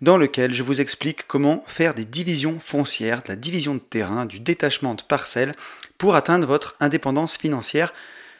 [0.00, 4.26] dans lequel je vous explique comment faire des divisions foncières, de la division de terrain,
[4.26, 5.54] du détachement de parcelles
[5.98, 7.92] pour atteindre votre indépendance financière.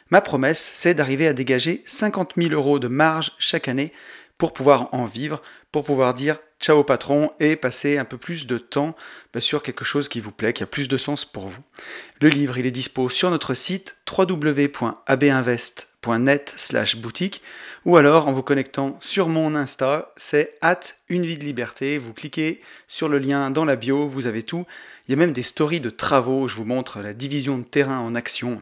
[0.09, 3.93] Ma promesse, c'est d'arriver à dégager 50 000 euros de marge chaque année
[4.37, 8.57] pour pouvoir en vivre, pour pouvoir dire ciao patron et passer un peu plus de
[8.57, 8.95] temps
[9.33, 11.61] bah, sur quelque chose qui vous plaît, qui a plus de sens pour vous.
[12.19, 13.97] Le livre, il est dispo sur notre site
[16.05, 17.41] www.abinvest.net slash boutique
[17.85, 21.97] ou alors en vous connectant sur mon Insta, c'est at une vie de liberté.
[21.97, 24.65] Vous cliquez sur le lien dans la bio, vous avez tout.
[25.07, 27.99] Il y a même des stories de travaux, je vous montre la division de terrain
[27.99, 28.61] en action.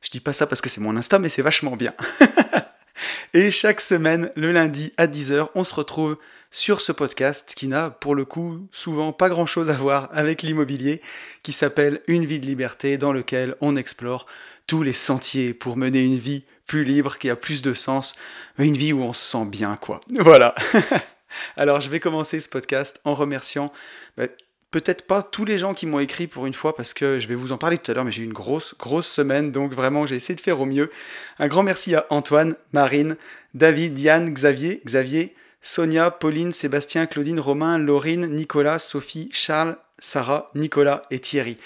[0.00, 1.94] Je dis pas ça parce que c'est mon Insta, mais c'est vachement bien.
[3.34, 6.16] Et chaque semaine, le lundi à 10h, on se retrouve
[6.50, 10.42] sur ce podcast qui n'a pour le coup souvent pas grand chose à voir avec
[10.42, 11.02] l'immobilier,
[11.42, 14.26] qui s'appelle Une vie de liberté, dans lequel on explore
[14.66, 18.14] tous les sentiers pour mener une vie plus libre, qui a plus de sens,
[18.58, 20.00] une vie où on se sent bien, quoi.
[20.10, 20.54] Voilà.
[21.56, 23.72] Alors je vais commencer ce podcast en remerciant
[24.16, 24.26] bah,
[24.70, 27.34] peut-être pas tous les gens qui m'ont écrit pour une fois parce que je vais
[27.34, 30.06] vous en parler tout à l'heure, mais j'ai eu une grosse, grosse semaine, donc vraiment
[30.06, 30.90] j'ai essayé de faire au mieux.
[31.38, 33.16] Un grand merci à Antoine, Marine,
[33.54, 41.02] David, Yann, Xavier, Xavier, Sonia, Pauline, Sébastien, Claudine, Romain, Laurine, Nicolas, Sophie, Charles, Sarah, Nicolas
[41.10, 41.56] et Thierry.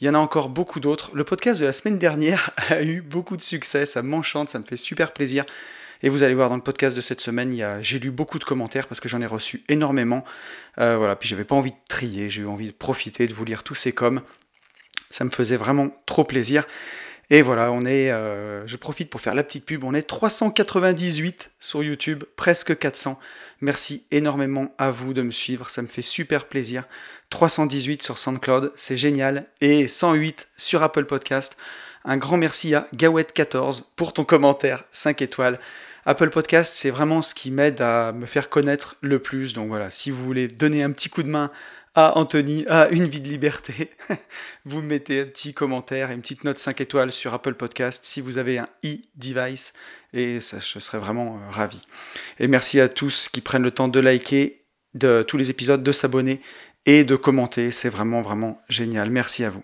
[0.00, 1.10] Il y en a encore beaucoup d'autres.
[1.14, 4.64] Le podcast de la semaine dernière a eu beaucoup de succès, ça m'enchante, ça me
[4.64, 5.44] fait super plaisir.
[6.02, 8.86] Et vous allez voir dans le podcast de cette semaine, j'ai lu beaucoup de commentaires
[8.86, 10.24] parce que j'en ai reçu énormément.
[10.78, 13.44] Euh, voilà, puis j'avais pas envie de trier, j'ai eu envie de profiter, de vous
[13.44, 14.22] lire tous ces coms.
[15.10, 16.66] Ça me faisait vraiment trop plaisir.
[17.32, 21.52] Et voilà, on est, euh, je profite pour faire la petite pub, on est 398
[21.60, 23.20] sur YouTube, presque 400.
[23.60, 26.84] Merci énormément à vous de me suivre, ça me fait super plaisir.
[27.30, 29.46] 318 sur SoundCloud, c'est génial.
[29.60, 31.56] Et 108 sur Apple Podcast.
[32.04, 35.60] Un grand merci à Gawet14 pour ton commentaire 5 étoiles.
[36.06, 39.52] Apple Podcast, c'est vraiment ce qui m'aide à me faire connaître le plus.
[39.52, 41.52] Donc voilà, si vous voulez donner un petit coup de main
[41.94, 43.90] à Anthony, à Une vie de liberté,
[44.64, 48.20] vous mettez un petit commentaire et une petite note 5 étoiles sur Apple Podcast si
[48.20, 49.72] vous avez un e-device
[50.12, 51.82] et ça, je serais vraiment euh, ravi.
[52.38, 54.56] Et merci à tous qui prennent le temps de liker
[55.28, 56.40] tous les épisodes, de s'abonner
[56.84, 57.70] et de commenter.
[57.70, 59.10] C'est vraiment, vraiment génial.
[59.10, 59.62] Merci à vous.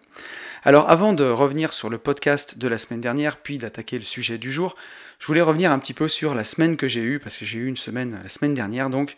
[0.63, 4.39] Alors avant de revenir sur le podcast de la semaine dernière, puis d'attaquer le sujet
[4.39, 4.77] du jour,
[5.19, 7.59] je voulais revenir un petit peu sur la semaine que j'ai eue, parce que j'ai
[7.59, 9.17] eu une semaine la semaine dernière, donc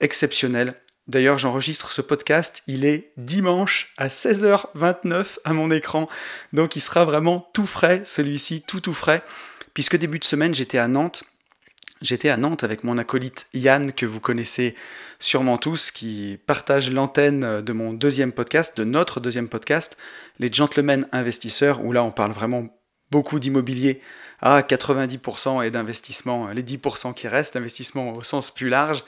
[0.00, 0.74] exceptionnelle.
[1.12, 6.08] D'ailleurs, j'enregistre ce podcast, il est dimanche à 16h29 à mon écran,
[6.54, 9.22] donc il sera vraiment tout frais, celui-ci, tout tout frais,
[9.74, 11.24] puisque début de semaine, j'étais à Nantes.
[12.00, 14.74] J'étais à Nantes avec mon acolyte Yann, que vous connaissez
[15.18, 19.98] sûrement tous, qui partage l'antenne de mon deuxième podcast, de notre deuxième podcast,
[20.38, 22.70] Les Gentlemen Investisseurs, où là on parle vraiment
[23.10, 24.00] beaucoup d'immobilier
[24.40, 29.04] à 90% et d'investissement, les 10% qui restent, d'investissement au sens plus large.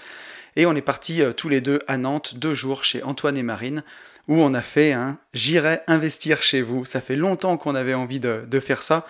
[0.56, 3.42] Et on est partis euh, tous les deux à Nantes, deux jours chez Antoine et
[3.42, 3.82] Marine,
[4.28, 6.84] où on a fait un J'irai investir chez vous.
[6.84, 9.06] Ça fait longtemps qu'on avait envie de, faire ça.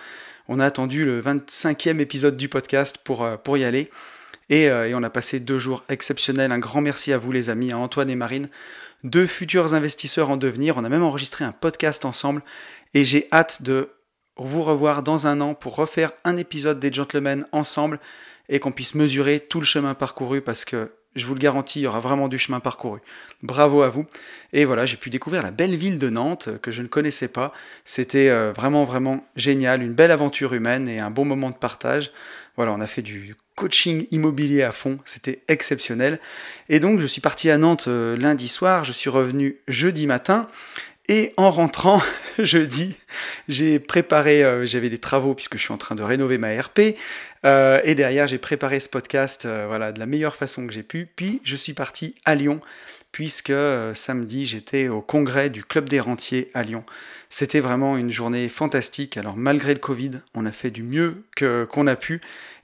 [0.47, 3.89] On a attendu le 25e épisode du podcast pour, euh, pour y aller.
[4.51, 6.51] Euh, et, on a passé deux jours exceptionnels.
[6.51, 8.49] Un grand merci à vous les amis, à Antoine et Marine,
[9.03, 10.77] deux futurs investisseurs en devenir.
[10.77, 12.43] On a même enregistré un podcast ensemble
[12.93, 13.89] et j'ai hâte de
[14.37, 17.99] vous revoir dans un an pour refaire un épisode des Gentlemen ensemble
[18.49, 21.83] et qu'on puisse mesurer tout le chemin parcouru parce que je vous le garantis, il
[21.83, 22.99] y aura vraiment du chemin parcouru.
[23.41, 24.05] Bravo à vous.
[24.53, 27.53] Et voilà, j'ai pu découvrir la belle ville de Nantes que je ne connaissais pas.
[27.85, 32.11] C'était euh, vraiment, vraiment génial, une belle aventure humaine et un bon moment de partage.
[32.57, 36.19] Voilà, on a fait du coaching immobilier à fond, c'était exceptionnel.
[36.69, 40.47] Et donc je suis parti à Nantes euh, lundi soir, je suis revenu jeudi matin.
[41.07, 42.01] Et en rentrant
[42.39, 42.95] jeudi,
[43.47, 46.95] j'ai préparé, euh, j'avais des travaux puisque je suis en train de rénover ma RP,
[47.45, 51.07] euh, et derrière j'ai préparé ce podcast voilà, de la meilleure façon que j'ai pu.
[51.15, 52.59] Puis je suis parti à Lyon
[53.11, 53.53] puisque
[53.93, 56.83] samedi j'étais au congrès du Club des Rentiers à Lyon.
[57.29, 59.15] C'était vraiment une journée fantastique.
[59.17, 62.21] Alors malgré le Covid, on a fait du mieux qu'on a pu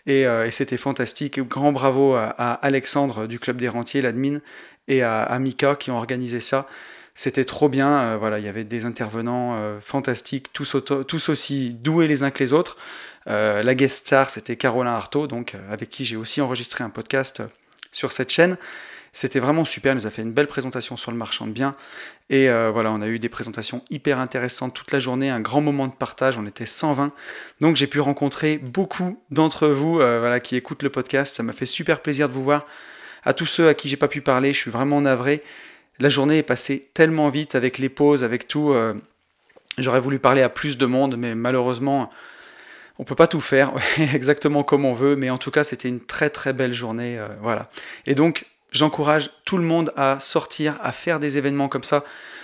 [0.07, 1.39] euh, et, c'était fantastique.
[1.39, 4.39] Grand bravo à, Alexandre du Club des Rentiers, l'admin,
[4.87, 6.67] et à, Mika qui ont organisé ça.
[7.15, 7.89] C'était trop bien.
[7.89, 12.43] Euh, voilà, il y avait des intervenants euh, fantastiques, tous, aussi doués les uns que
[12.43, 12.77] les autres.
[13.25, 17.43] la guest star, c'était Caroline Artaud, donc avec qui j'ai aussi enregistré un podcast
[17.91, 18.57] sur cette chaîne.
[19.13, 21.75] C'était vraiment super, il nous a fait une belle présentation sur le marchand de biens.
[22.29, 25.59] Et euh, voilà, on a eu des présentations hyper intéressantes toute la journée, un grand
[25.59, 27.11] moment de partage, on était 120.
[27.59, 31.51] Donc j'ai pu rencontrer beaucoup d'entre vous euh, voilà, qui écoutent le podcast, ça m'a
[31.51, 32.65] fait super plaisir de vous voir.
[33.23, 35.43] À tous ceux à qui j'ai pas pu parler, je suis vraiment navré.
[36.01, 38.73] La journée est passée tellement vite avec les pauses, avec tout.
[38.73, 38.93] Euh,
[39.77, 42.09] j'aurais voulu parler à plus de monde, mais malheureusement,
[42.99, 43.71] on peut pas tout faire
[44.13, 47.69] exactement comme on veut, mais en tout cas, c'était une très très belle journée, voilà.
[48.05, 52.03] Et donc, j'encourage tout le monde à sortir, à faire des événements comme ça.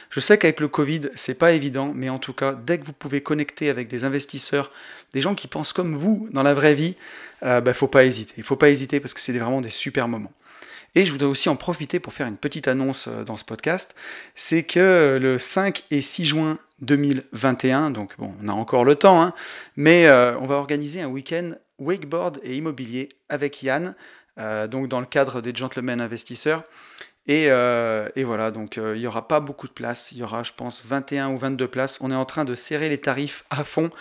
[0.10, 2.94] Je sais qu'avec le Covid, c'est pas évident, mais en tout cas, dès que vous
[2.94, 4.72] pouvez connecter avec des investisseurs,
[5.14, 6.96] des gens qui pensent comme vous dans la vraie vie,
[7.44, 8.34] euh, bah, faut pas hésiter.
[8.38, 10.32] Il faut pas hésiter parce que c'est vraiment des super moments.
[10.98, 13.94] Et je voudrais aussi en profiter pour faire une petite annonce euh, dans ce podcast.
[14.34, 19.22] C'est que le 5 et 6 juin 2021, donc bon, on a encore le temps,
[19.22, 19.32] hein,
[19.76, 23.94] mais euh, on va organiser un week-end wakeboard et immobilier avec Yann.
[24.40, 26.64] Euh, donc dans le cadre des gentlemen investisseurs.
[27.28, 30.44] Et, euh, voilà, donc euh, il n'y aura pas beaucoup de places, il y aura
[30.44, 31.98] je pense 21 ou 22 places.
[32.02, 33.92] On est en train de serrer les tarifs à fond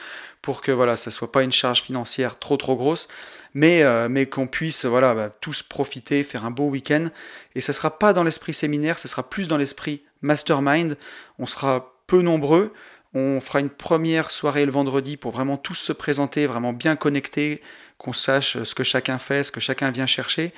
[0.43, 3.09] pour que voilà, ça soit pas une charge financière trop trop grosse,
[3.53, 7.09] mais, mais qu'on puisse voilà, bah, tous profiter, faire un beau week-end.
[7.57, 10.97] Et ce sera pas dans l'esprit séminaire, ce sera plus dans l'esprit mastermind.
[11.41, 12.73] On sera peu nombreux.
[13.15, 17.63] On fera une première soirée le vendredi pour vraiment tous se présenter, vraiment bien connectés,
[17.99, 20.53] qu'on sache ce que chacun fait, ce que chacun vient chercher.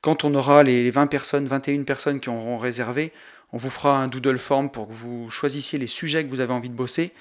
[0.00, 3.12] Quand on aura les 20 personnes, 21 personnes qui auront réservé,
[3.52, 6.52] on vous fera un doodle form pour que vous choisissiez les sujets que vous avez
[6.52, 7.12] envie de bosser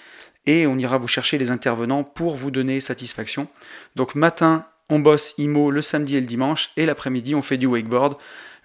[0.45, 3.47] et on ira vous chercher les intervenants pour vous donner satisfaction.
[3.95, 7.65] Donc matin, on bosse IMO le samedi et le dimanche et l'après-midi, on fait du
[7.65, 8.18] wakeboard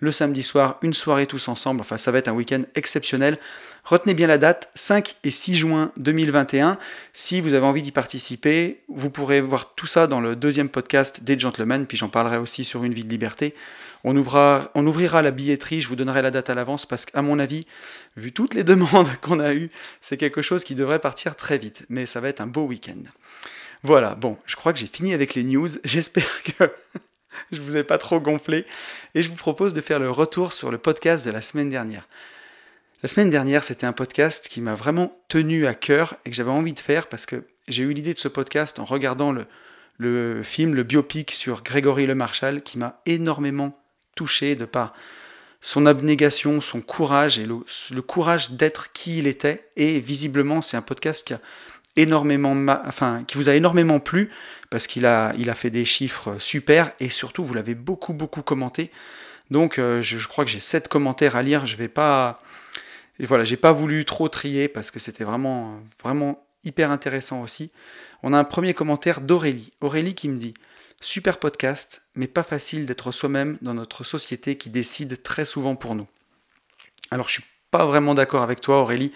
[0.03, 1.81] le samedi soir, une soirée tous ensemble.
[1.81, 3.39] Enfin, ça va être un week-end exceptionnel.
[3.85, 6.77] Retenez bien la date, 5 et 6 juin 2021.
[7.13, 11.23] Si vous avez envie d'y participer, vous pourrez voir tout ça dans le deuxième podcast
[11.23, 13.55] des Gentlemen, puis j'en parlerai aussi sur Une vie de liberté.
[14.05, 17.67] On, ouvrira, la billetterie, je vous donnerai la date à l'avance, parce qu'à mon avis,
[18.17, 19.71] vu toutes les demandes qu'on a eues,
[20.01, 21.85] c'est quelque chose qui devrait partir très vite.
[21.89, 23.03] Mais ça va être un beau week-end.
[23.85, 25.69] Voilà, bon, je crois que j'ai fini avec les news.
[25.85, 26.71] J'espère que
[27.53, 28.67] je vous ai pas trop gonflé,
[29.15, 32.09] et je vous propose de faire le retour sur le podcast de la semaine dernière.
[33.03, 36.51] La semaine dernière, c'était un podcast qui m'a vraiment tenu à cœur et que j'avais
[36.51, 39.47] envie de faire parce que j'ai eu l'idée de ce podcast en regardant le,
[39.99, 43.77] le film, le biopic sur Grégory Le Marchal, qui m'a énormément
[44.15, 44.95] touché de par
[45.61, 49.69] son abnégation, son courage et le, courage d'être qui il était.
[49.77, 51.35] Et visiblement, c'est un podcast qui
[51.97, 52.57] énormément,
[52.87, 54.31] enfin, qui vous a énormément plu
[54.71, 58.43] parce qu'il a, il a fait des chiffres super et surtout vous l'avez beaucoup beaucoup
[58.43, 58.91] commenté.
[59.51, 61.67] Donc euh, je, crois que j'ai 7 commentaires à lire.
[61.67, 62.43] Je vais pas,
[63.21, 67.71] voilà, j'ai pas voulu trop trier parce que c'était vraiment vraiment hyper intéressant aussi.
[68.23, 69.73] On a un premier commentaire d'Aurélie.
[69.81, 70.55] Aurélie qui me dit
[71.03, 75.95] Super podcast, mais pas facile d'être soi-même dans notre société qui décide très souvent pour
[75.95, 76.09] nous.
[77.11, 79.13] Alors je suis pas vraiment d'accord avec toi Aurélie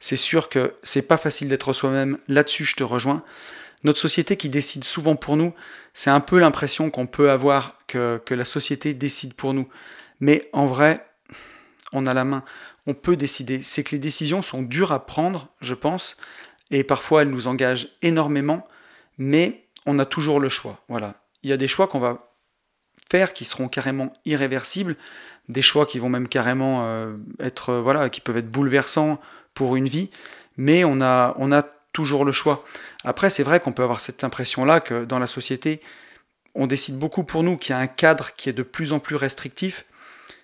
[0.00, 2.18] c'est sûr que c'est pas facile d'être soi-même.
[2.28, 3.22] Là-dessus, je te rejoins.
[3.84, 5.54] Notre société qui décide souvent pour nous,
[5.94, 9.68] c'est un peu l'impression qu'on peut avoir que, la société décide pour nous.
[10.20, 11.06] Mais en vrai,
[11.92, 12.44] on a la main.
[12.86, 13.62] On peut décider.
[13.62, 16.16] C'est que les décisions sont dures à prendre, je pense,
[16.70, 18.66] et parfois elles nous engagent énormément,
[19.18, 20.80] mais on a toujours le choix.
[20.88, 21.14] Voilà.
[21.46, 22.32] Il y a des choix qu'on va
[23.08, 24.96] faire qui seront carrément irréversibles,
[25.48, 29.20] des choix qui vont même carrément euh, être voilà, qui peuvent être bouleversants
[29.54, 30.10] pour une vie,
[30.56, 31.62] mais on a,
[31.92, 32.64] toujours le choix.
[33.04, 35.80] Après, c'est vrai qu'on peut avoir cette impression-là que dans la société,
[36.56, 38.98] on décide beaucoup pour nous, qu'il y a un cadre qui est de plus en
[38.98, 39.86] plus restrictif.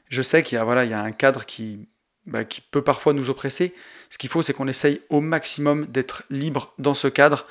[0.08, 1.88] Je sais qu'il y a, voilà, un cadre qui,
[2.26, 3.74] bah, qui peut parfois nous oppresser.
[4.08, 7.44] Ce qu'il faut, c'est qu'on essaye au maximum d'être libre dans ce cadre.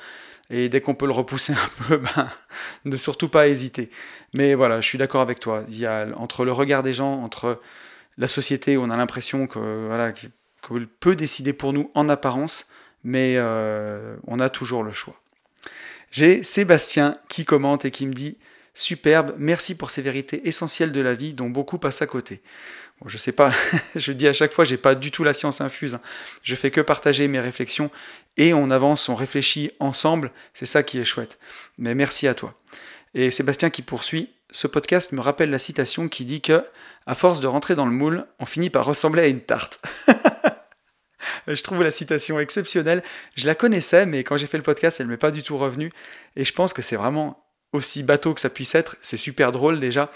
[0.50, 2.30] Et dès qu'on peut le repousser un peu, ben,
[2.84, 3.90] ne surtout pas hésiter.
[4.32, 5.64] Mais voilà, je suis d'accord avec toi.
[5.68, 7.60] Il y a entre le regard des gens, entre
[8.18, 10.12] la société où on a l'impression que voilà,
[10.62, 12.68] qu'on peut décider pour nous en apparence,
[13.04, 15.16] mais euh, on a toujours le choix.
[16.10, 18.36] J'ai Sébastien qui commente et qui me dit
[18.74, 22.42] Superbe, merci pour ces vérités essentielles de la vie dont beaucoup passent à côté.
[23.06, 23.52] Je sais pas,
[23.96, 25.98] je dis à chaque fois, j'ai pas du tout la science infuse.
[26.42, 27.90] Je fais que partager mes réflexions
[28.36, 30.30] et on avance, on réfléchit ensemble.
[30.54, 31.38] C'est ça qui est chouette.
[31.78, 32.54] Mais merci à toi.
[33.14, 36.64] Et Sébastien qui poursuit Ce podcast me rappelle la citation qui dit que,
[37.06, 39.80] à force de rentrer dans le moule, on finit par ressembler à une tarte.
[41.46, 43.02] je trouve la citation exceptionnelle.
[43.34, 45.90] Je la connaissais, mais quand j'ai fait le podcast, elle m'est pas du tout revenue.
[46.36, 48.96] Et je pense que c'est vraiment aussi bateau que ça puisse être.
[49.00, 50.10] C'est super drôle déjà.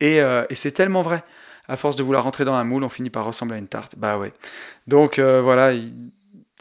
[0.00, 1.22] Et, euh, c'est tellement vrai.
[1.68, 3.94] À force de vouloir rentrer dans un moule, on finit par ressembler à une tarte.
[3.96, 4.32] Bah ouais.
[4.86, 5.72] Donc euh, voilà,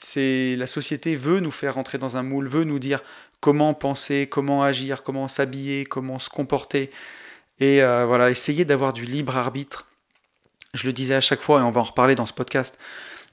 [0.01, 3.01] c'est la société veut nous faire rentrer dans un moule, veut nous dire
[3.39, 6.91] comment penser, comment agir, comment s'habiller, comment se comporter.
[7.59, 9.87] Et euh, voilà, essayer d'avoir du libre arbitre
[10.77, 12.77] je le disais à chaque fois et on va en reparler dans ce podcast,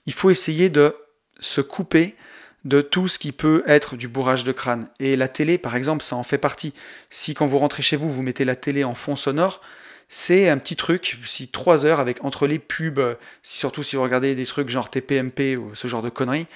[0.06, 0.96] il faut essayer de
[1.40, 2.16] se couper
[2.64, 4.88] de tout ce qui peut être du bourrage de crâne.
[4.98, 6.72] Et la télé, par exemple, ça en fait partie.
[7.10, 9.60] Si quand vous rentrez chez vous, vous mettez la télé en fond sonore,
[10.08, 14.34] c'est un petit truc, si trois heures avec entre les pubs, surtout si vous regardez
[14.34, 16.46] des trucs genre TPMP ou ce genre de conneries,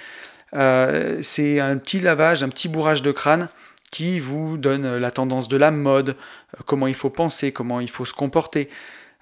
[0.55, 3.49] euh, c'est un petit lavage, un petit bourrage de crâne
[3.90, 7.90] qui vous donne la tendance de la mode, euh, comment il faut penser, comment il
[7.90, 8.69] faut se comporter.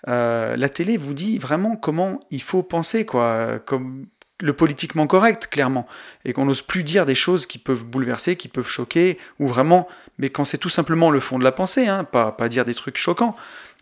[0.09, 4.07] Euh, la télé vous dit vraiment comment il faut penser, quoi, comme
[4.41, 5.87] le politiquement correct, clairement,
[6.25, 9.89] et qu'on n'ose plus dire des choses qui peuvent bouleverser, qui peuvent choquer, ou vraiment,
[10.19, 12.75] mais quand c'est tout simplement le fond de la pensée, hein, pas, pas dire des
[12.75, 13.35] trucs choquants,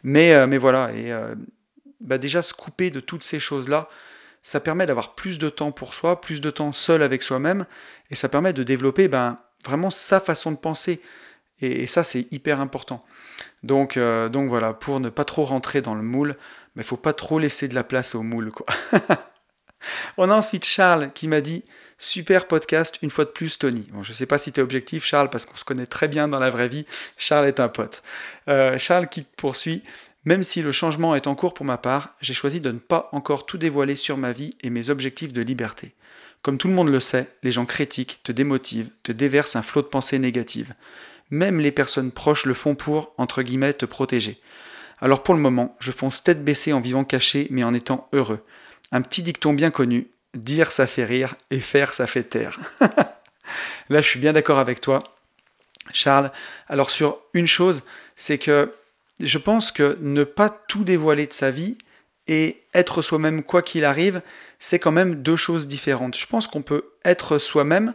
[0.05, 1.13] mais, mais voilà, et
[2.01, 3.89] bah déjà se couper de toutes ces choses-là,
[4.43, 7.65] ça permet d'avoir plus de temps pour soi, plus de temps seul avec soi-même,
[8.11, 11.01] et ça permet de développer ben, vraiment sa façon de penser.
[11.61, 13.05] Et, ça, c'est hyper important.
[13.63, 16.37] Donc, euh, donc voilà, pour ne pas trop rentrer dans le moule,
[16.77, 18.51] il ne faut pas trop laisser de la place au moule.
[18.51, 18.67] Quoi.
[20.19, 21.65] On a ensuite Charles qui m'a dit
[22.05, 23.87] Super podcast, une fois de plus, Tony.
[23.91, 26.07] Bon, je ne sais pas si tu es objectif, Charles, parce qu'on se connaît très
[26.07, 26.85] bien dans la vraie vie.
[27.17, 28.03] Charles est un pote.
[28.47, 29.83] Euh, Charles qui poursuit
[30.27, 33.09] même si le changement est en cours pour ma part, j'ai choisi de ne pas
[33.13, 35.95] encore tout dévoiler sur ma vie et mes objectifs de liberté.
[36.43, 39.81] Comme tout le monde le sait, les gens critiquent, te démotivent, te déversent un flot
[39.81, 40.75] de pensées négatives.
[41.31, 44.41] Même les personnes proches le font pour, entre guillemets, te protéger.
[45.01, 48.45] Alors pour le moment, je fonce tête baissée en vivant caché mais en étant heureux.
[48.93, 52.59] Un petit dicton bien connu, dire ça fait rire et faire ça fait taire.
[53.89, 55.15] Là je suis bien d'accord avec toi,
[55.93, 56.31] Charles.
[56.69, 57.83] Alors sur une chose,
[58.17, 58.73] c'est que
[59.21, 61.79] je pense que ne pas tout dévoiler de sa vie
[62.27, 64.23] et être soi-même quoi qu'il arrive,
[64.59, 66.17] c'est quand même deux choses différentes.
[66.17, 67.93] Je pense qu'on peut être soi-même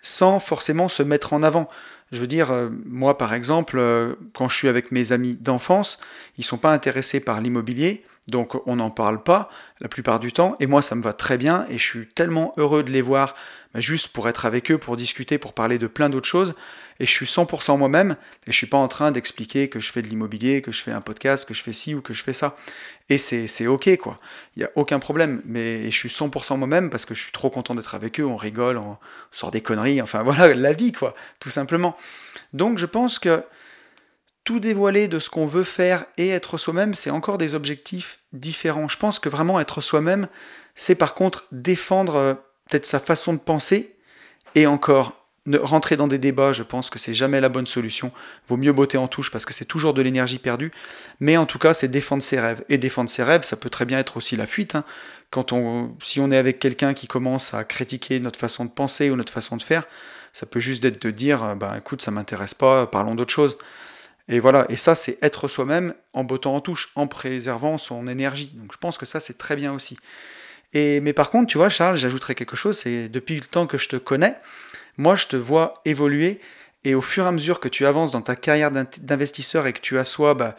[0.00, 1.68] sans forcément se mettre en avant.
[2.10, 5.98] Je veux dire, euh, moi par exemple, euh, quand je suis avec mes amis d'enfance,
[6.36, 9.50] ils sont pas intéressés par l'immobilier, donc on n'en parle pas
[9.80, 12.52] la plupart du temps, et moi ça me va très bien, et je suis tellement
[12.56, 13.34] heureux de les voir
[13.74, 16.54] bah, juste pour être avec eux, pour discuter, pour parler de plein d'autres choses.
[17.00, 20.02] Et je suis 100% moi-même, et je suis pas en train d'expliquer que je fais
[20.02, 22.34] de l'immobilier, que je fais un podcast, que je fais ci ou que je fais
[22.34, 22.56] ça.
[23.08, 24.20] Et c'est ok, quoi.
[24.56, 25.42] Il n'y a aucun problème.
[25.44, 28.36] Mais je suis 100% moi-même parce que je suis trop content d'être avec eux, on
[28.36, 28.98] rigole, on
[29.32, 31.96] sort des conneries, enfin voilà, la vie, quoi, tout simplement.
[32.52, 33.42] Donc je pense que
[34.44, 38.88] tout dévoiler de ce qu'on veut faire et être soi-même, c'est encore des objectifs différents.
[38.88, 40.26] Je pense que vraiment être soi-même,
[40.74, 42.34] c'est par contre défendre euh,
[42.68, 43.96] peut-être sa façon de penser,
[44.54, 48.12] et encore, ne, rentrer dans des débats, je pense que c'est jamais la bonne solution.
[48.48, 50.72] Vaut mieux botter en touche parce que c'est toujours de l'énergie perdue.
[51.20, 52.64] Mais en tout cas, c'est défendre ses rêves.
[52.68, 54.74] Et défendre ses rêves, ça peut très bien être aussi la fuite.
[54.74, 54.84] Hein.
[56.02, 59.32] Si on est avec quelqu'un qui commence à critiquer notre façon de penser ou notre
[59.32, 59.84] façon de faire,
[60.34, 63.56] ça peut juste être de dire, bah écoute, ça m'intéresse pas, parlons d'autre chose.
[64.28, 68.52] Et voilà, et ça, c'est être soi-même en bottant en touche, en préservant son énergie.
[68.54, 69.98] Donc je pense que ça, c'est très bien aussi.
[70.72, 73.78] Et, mais par contre, tu vois, Charles, j'ajouterais quelque chose, c'est depuis le temps que
[73.78, 74.36] je te connais,
[74.96, 76.40] moi, je te vois évoluer,
[76.84, 79.80] et au fur et à mesure que tu avances dans ta carrière d'investisseur et que
[79.80, 80.56] tu assois bah,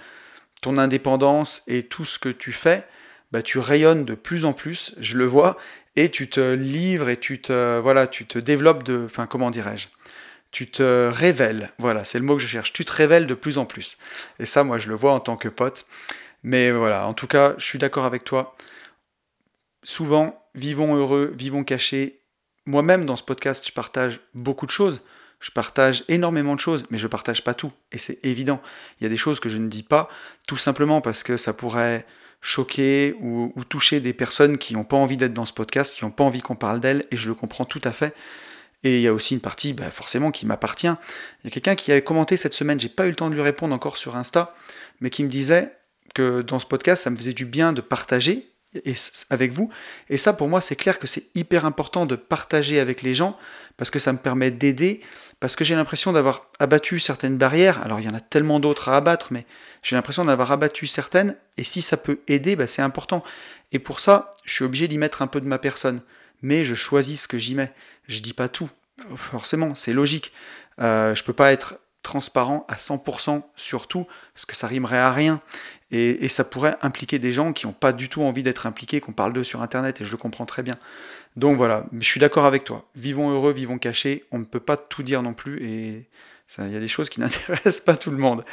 [0.61, 2.85] ton indépendance et tout ce que tu fais,
[3.31, 5.57] bah, tu rayonnes de plus en plus, je le vois,
[5.95, 9.87] et tu te livres et tu te, voilà, tu te développes de, enfin, comment dirais-je
[10.53, 13.57] tu te révèles, voilà, c'est le mot que je cherche, tu te révèles de plus
[13.57, 13.97] en plus.
[14.39, 15.85] Et ça, moi, je le vois en tant que pote.
[16.43, 18.55] Mais voilà, en tout cas, je suis d'accord avec toi
[19.83, 22.19] souvent, vivons heureux, vivons cachés.
[22.65, 25.01] Moi-même, dans ce podcast, je partage beaucoup de choses.
[25.39, 27.71] Je partage énormément de choses, mais je partage pas tout.
[27.91, 28.61] Et c'est évident.
[28.99, 30.09] Il y a des choses que je ne dis pas,
[30.47, 32.05] tout simplement parce que ça pourrait
[32.39, 36.11] choquer ou, toucher des personnes qui n'ont pas envie d'être dans ce podcast, qui n'ont
[36.11, 38.13] pas envie qu'on parle d'elles, et je le comprends tout à fait.
[38.83, 40.87] Et il y a aussi une partie, bah, forcément, qui m'appartient.
[40.87, 43.35] Il y a quelqu'un qui avait commenté cette semaine, j'ai pas eu le temps de
[43.35, 44.55] lui répondre encore sur Insta,
[44.99, 45.71] mais qui me disait
[46.13, 48.53] que dans ce podcast, ça me faisait du bien de partager,
[49.29, 49.69] avec vous.
[50.09, 53.37] Et ça, pour moi, c'est clair que c'est hyper important de partager avec les gens
[53.77, 55.01] parce que ça me permet d'aider,
[55.39, 57.81] parce que j'ai l'impression d'avoir abattu certaines barrières.
[57.83, 59.45] Alors, il y en a tellement d'autres à abattre, mais
[59.81, 61.35] j'ai l'impression d'avoir abattu certaines.
[61.57, 63.23] Et si ça peut aider, bah, c'est important.
[63.71, 66.01] Et pour ça, je suis obligé d'y mettre un peu de ma personne.
[66.41, 67.71] Mais je choisis ce que j'y mets.
[68.07, 68.69] Je dis pas tout.
[69.15, 70.31] Forcément, c'est logique.
[70.79, 75.11] Euh, je peux pas être transparent à 100% sur tout, parce que ça rimerait à
[75.11, 75.41] rien.
[75.91, 79.13] Et, ça pourrait impliquer des gens qui n'ont pas du tout envie d'être impliqués, qu'on
[79.13, 80.73] parle d'eux sur Internet, et je le comprends très bien.
[81.35, 82.89] Donc voilà, je suis d'accord avec toi.
[82.95, 86.09] Vivons heureux, vivons cachés, on ne peut pas tout dire non plus, et
[86.57, 88.43] il y a des choses qui n'intéressent pas tout le monde.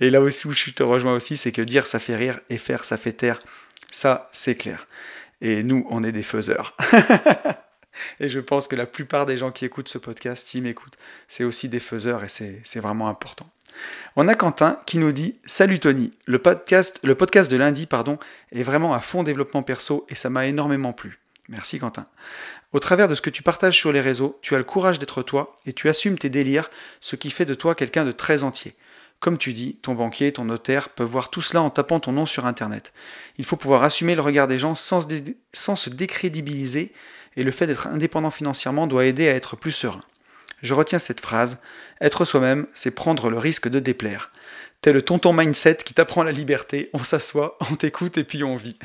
[0.00, 2.56] Et là aussi où je te rejoins aussi, c'est que dire ça fait rire et
[2.56, 3.40] faire ça fait taire.
[3.90, 4.88] Ça, c'est clair.
[5.40, 6.76] Et nous, on est des faiseurs.
[8.20, 10.96] et je pense que la plupart des gens qui écoutent ce podcast, qui m'écoutent,
[11.28, 13.48] c'est aussi des faiseurs et c'est vraiment important.
[14.16, 18.18] On a Quentin qui nous dit Salut Tony, le podcast, de lundi pardon,
[18.52, 21.18] est vraiment à fond développement perso et ça m'a énormément plu.
[21.48, 22.06] Merci Quentin.
[22.72, 25.22] Au travers de ce que tu partages sur les réseaux, tu as le courage d'être
[25.22, 28.74] toi et tu assumes tes délires, ce qui fait de toi quelqu'un de très entier.
[29.20, 32.26] Comme tu dis, ton banquier, ton notaire peuvent voir tout cela en tapant ton nom
[32.26, 32.92] sur Internet.
[33.38, 36.92] Il faut pouvoir assumer le regard des gens sans se décrédibiliser
[37.36, 40.00] et le fait d'être indépendant financièrement doit aider à être plus serein.
[40.62, 41.58] Je retiens cette phrase,
[42.00, 44.30] être soi-même, c'est prendre le risque de déplaire.
[44.80, 48.56] Tel le tonton mindset qui t'apprend la liberté, on s'assoit, on t'écoute et puis on
[48.56, 48.78] vit.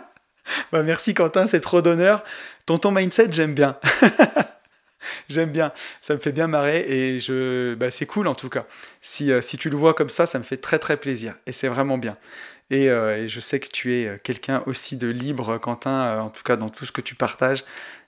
[0.72, 2.24] bah merci Quentin, c'est trop d'honneur.
[2.66, 3.78] Tonton mindset, j'aime bien.
[5.28, 8.66] j'aime bien, ça me fait bien marrer et je, bah, c'est cool en tout cas.
[9.00, 11.52] Si, euh, si tu le vois comme ça, ça me fait très très plaisir et
[11.52, 12.16] c'est vraiment bien.
[12.70, 16.30] Et, euh, et, je sais que tu es euh, quelqu'un aussi de libre, Quentin, en
[16.30, 17.64] tout cas dans tout ce que tu partages.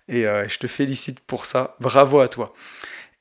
[0.09, 1.77] Et je te félicite pour ça.
[1.81, 2.53] Bravo à toi.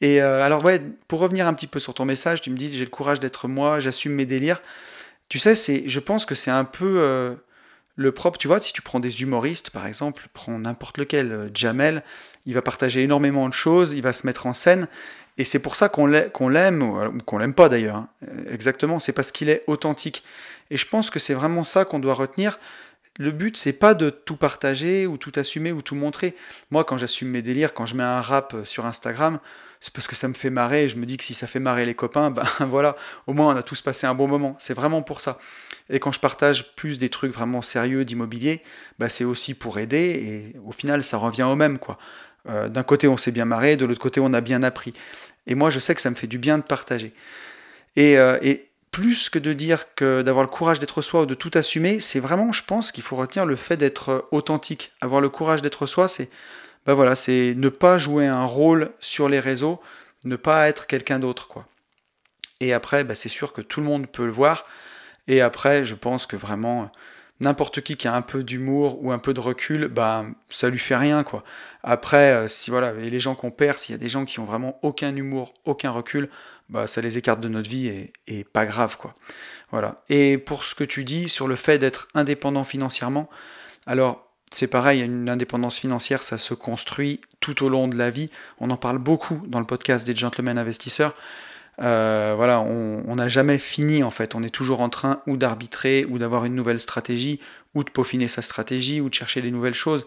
[0.01, 2.83] Et alors ouais, pour revenir un petit peu sur ton message, tu me dis j'ai
[2.83, 4.61] le courage d'être moi, j'assume mes délires.
[5.29, 7.37] Tu sais, c'est, je pense que c'est un peu
[7.95, 12.03] le propre, tu vois, si tu prends des humoristes, par exemple, prends n'importe lequel, Jamel,
[12.45, 14.87] il va partager énormément de choses, il va se mettre en scène,
[15.37, 18.09] et c'est pour ça qu'on l'aime, ou qu'on l'aime pas d'ailleurs, hein.
[18.27, 20.23] euh, exactement, c'est parce qu'il est authentique.
[20.69, 22.59] Et je pense que c'est vraiment ça qu'on doit retenir.
[23.19, 26.35] Le but, c'est pas de tout partager, ou tout assumer, ou tout montrer.
[26.71, 29.39] Moi, quand j'assume mes délires, quand je mets un rap euh, sur Instagram,
[29.79, 31.59] c'est parce que ça me fait marrer, et je me dis que si ça fait
[31.59, 32.95] marrer les copains, ben voilà,
[33.27, 34.55] au moins on a tous passé un bon moment.
[34.59, 35.39] C'est vraiment pour ça.
[35.89, 38.61] Et quand je partage plus des trucs vraiment sérieux d'immobilier,
[38.99, 41.97] ben c'est aussi pour aider, et au final ça revient au même, quoi.
[42.49, 44.93] Euh, d'un côté on s'est bien marré, de l'autre côté on a bien appris.
[45.47, 47.13] Et moi je sais que ça me fait du bien de partager.
[47.95, 51.33] Et, euh, et plus que de dire que d'avoir le courage d'être soi ou de
[51.33, 54.93] tout assumer, c'est vraiment, je pense, qu'il faut retenir le fait d'être authentique.
[55.01, 56.29] Avoir le courage d'être soi, c'est
[56.85, 59.81] bah voilà, c'est ne pas jouer un rôle sur les réseaux,
[60.25, 61.65] ne pas être quelqu'un d'autre, quoi.
[62.59, 64.65] Et après, bah c'est sûr que tout le monde peut le voir.
[65.27, 66.91] Et après, je pense que vraiment,
[67.43, 70.79] n'importe qui qui a un peu d'humour ou un peu de recul, bah ça lui
[70.79, 71.43] fait rien, quoi.
[71.83, 74.39] Après, euh, si voilà, et les gens qu'on perd, s'il y a des gens qui
[74.39, 76.29] ont vraiment aucun humour, aucun recul,
[76.69, 79.13] bah ça les écarte de notre vie et, pas grave, quoi.
[79.71, 80.03] Voilà.
[80.09, 83.29] Et pour ce que tu dis sur le fait d'être indépendant financièrement,
[83.85, 88.29] alors c'est pareil, une indépendance financière, ça se construit tout au long de la vie.
[88.59, 91.15] On en parle beaucoup dans le podcast des gentlemen investisseurs.
[91.81, 94.35] Euh, voilà, on n'a jamais fini en fait.
[94.35, 97.39] On est toujours en train ou d'arbitrer, ou d'avoir une nouvelle stratégie,
[97.75, 100.05] ou de peaufiner sa stratégie, ou de chercher des nouvelles choses.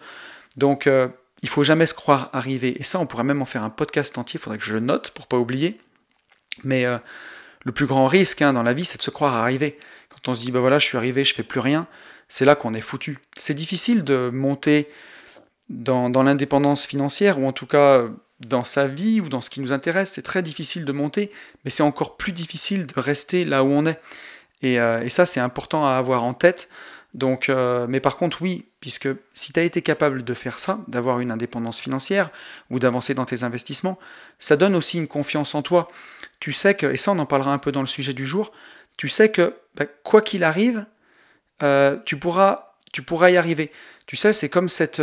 [0.57, 1.09] Donc, euh,
[1.43, 2.81] il faut jamais se croire arrivé.
[2.81, 4.39] Et ça, on pourrait même en faire un podcast entier.
[4.39, 5.79] Il faudrait que je le note pour pas oublier.
[6.65, 6.99] Mais euh,
[7.65, 9.79] le plus grand risque hein, dans la vie, c'est de se croire arrivé.
[10.09, 11.87] Quand on se dit, bah voilà, je suis arrivé, je fais plus rien
[12.29, 13.19] c'est là qu'on est foutu.
[13.37, 14.89] C'est difficile de monter
[15.69, 18.07] dans, l'indépendance financière, ou en tout cas
[18.41, 21.31] dans sa vie ou dans ce qui nous intéresse, c'est très difficile de monter,
[21.65, 24.01] mais c'est encore plus difficile de rester là où on est.
[24.63, 26.69] Et, euh, ça, c'est important à avoir en tête.
[27.15, 30.81] Donc, euh, mais par contre, oui, puisque si tu as été capable de faire ça,
[30.87, 32.31] d'avoir une indépendance financière
[32.71, 33.99] ou d'avancer dans tes investissements,
[34.39, 35.89] ça donne aussi une confiance en toi.
[36.41, 38.53] Tu sais que, et ça on en parlera un peu dans le sujet du jour,
[38.99, 40.85] tu sais que bah, quoi qu'il arrive,
[41.63, 43.73] euh, tu, pourras, tu pourras y arriver.
[44.05, 45.01] Tu sais, c'est comme cette,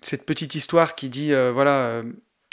[0.00, 2.02] cette petite histoire qui dit, voilà,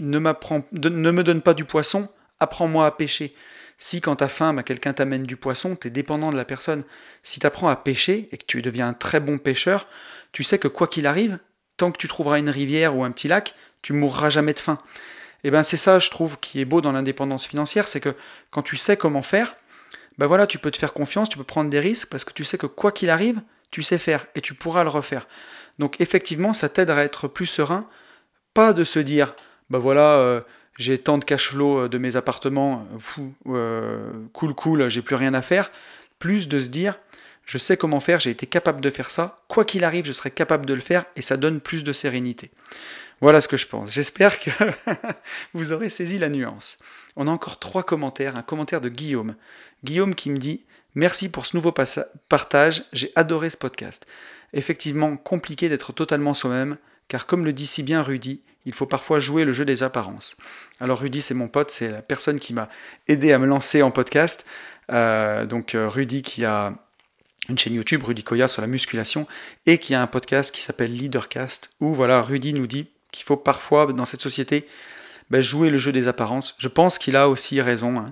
[0.01, 2.09] ne, me donne pas du poisson,
[2.39, 3.33] apprends-moi à pêcher.
[3.77, 6.45] Si quand tu as faim, bah, quelqu'un t'amène du poisson, tu es dépendant de la
[6.45, 6.83] personne.
[7.23, 9.87] Si tu apprends à pêcher et que tu deviens un très bon pêcheur,
[10.31, 11.39] tu sais que quoi qu'il arrive,
[11.77, 14.77] tant que tu trouveras une rivière ou un petit lac, tu mourras jamais de faim.
[15.43, 18.13] Et eh ben c'est ça, je trouve, qui est beau dans l'indépendance financière, c'est que
[18.51, 19.55] quand tu sais comment faire,
[20.17, 22.43] ben voilà, tu peux te faire confiance, tu peux prendre des risques parce que tu
[22.43, 25.27] sais que quoi qu'il arrive, tu sais faire et tu pourras le refaire.
[25.79, 27.89] Donc effectivement, ça t'aide à être plus serein,
[28.53, 29.33] pas de se dire,
[29.69, 30.41] ben voilà, euh,
[30.77, 33.33] j'ai tant de cash flow euh, de mes appartements, euh, fou,
[34.33, 35.71] cool, cool, j'ai plus rien à faire,
[36.17, 36.99] plus de se dire,
[37.45, 40.31] je sais comment faire, j'ai été capable de faire ça, quoi qu'il arrive, je serai
[40.31, 42.51] capable de le faire et ça donne plus de sérénité.
[43.21, 43.91] Voilà ce que je pense.
[43.91, 44.49] J'espère que
[45.53, 46.77] vous aurez saisi la nuance.
[47.17, 48.37] On a encore trois commentaires.
[48.37, 49.35] Un commentaire de Guillaume.
[49.83, 50.63] Guillaume qui me dit
[50.95, 51.73] Merci pour ce nouveau
[52.29, 54.07] partage, j'ai adoré ce podcast.
[54.53, 56.77] Effectivement, compliqué d'être totalement soi-même,
[57.07, 60.35] car comme le dit si bien Rudy, il faut parfois jouer le jeu des apparences.
[60.79, 62.69] Alors Rudy, c'est mon pote, c'est la personne qui m'a
[63.07, 64.45] aidé à me lancer en podcast.
[64.91, 66.73] Euh, donc euh, Rudy qui a
[67.49, 69.27] une chaîne YouTube, Rudy Koya, sur la musculation,
[69.65, 73.37] et qui a un podcast qui s'appelle Leadercast, où voilà, Rudy nous dit qu'il faut
[73.37, 74.67] parfois, dans cette société,
[75.29, 76.55] ben, jouer le jeu des apparences.
[76.59, 77.97] Je pense qu'il a aussi raison.
[77.97, 78.11] Hein.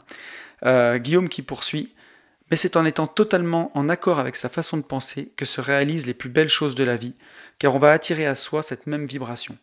[0.66, 1.94] Euh, Guillaume qui poursuit,
[2.50, 6.08] mais c'est en étant totalement en accord avec sa façon de penser que se réalisent
[6.08, 7.14] les plus belles choses de la vie,
[7.60, 9.58] car on va attirer à soi cette même vibration.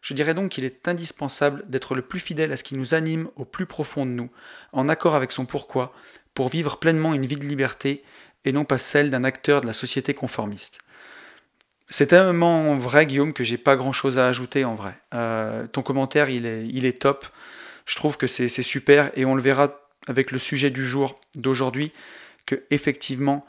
[0.00, 3.28] Je dirais donc qu'il est indispensable d'être le plus fidèle à ce qui nous anime
[3.36, 4.30] au plus profond de nous,
[4.72, 5.92] en accord avec son pourquoi,
[6.34, 8.02] pour vivre pleinement une vie de liberté
[8.44, 10.80] et non pas celle d'un acteur de la société conformiste.
[11.90, 14.94] C'est tellement vrai, Guillaume, que j'ai pas grand chose à ajouter en vrai.
[15.14, 17.26] Euh, ton commentaire, il est, il est top.
[17.86, 21.92] Je trouve que c'est super et on le verra avec le sujet du jour d'aujourd'hui
[22.46, 23.46] que effectivement,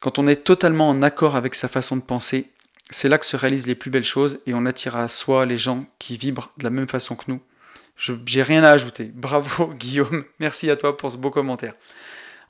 [0.00, 2.50] quand on est totalement en accord avec sa façon de penser,
[2.90, 5.56] c'est là que se réalisent les plus belles choses et on attire à soi les
[5.56, 7.40] gens qui vibrent de la même façon que nous.
[7.96, 9.04] Je j'ai rien à ajouter.
[9.14, 11.74] Bravo Guillaume, merci à toi pour ce beau commentaire.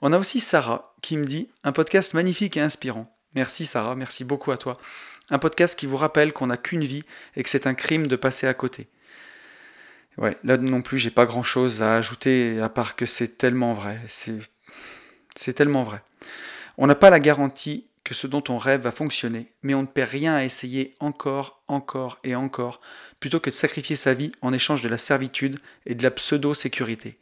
[0.00, 3.14] On a aussi Sarah qui me dit un podcast magnifique et inspirant.
[3.34, 4.78] Merci Sarah, merci beaucoup à toi.
[5.30, 7.04] Un podcast qui vous rappelle qu'on n'a qu'une vie
[7.36, 8.88] et que c'est un crime de passer à côté.
[10.18, 13.72] Ouais, là non plus, j'ai pas grand chose à ajouter à part que c'est tellement
[13.72, 13.98] vrai.
[14.08, 14.34] C'est,
[15.36, 16.02] c'est tellement vrai.
[16.76, 19.86] On n'a pas la garantie que ce dont on rêve va fonctionner, mais on ne
[19.86, 22.80] perd rien à essayer encore, encore et encore,
[23.20, 27.16] plutôt que de sacrifier sa vie en échange de la servitude et de la pseudo-sécurité.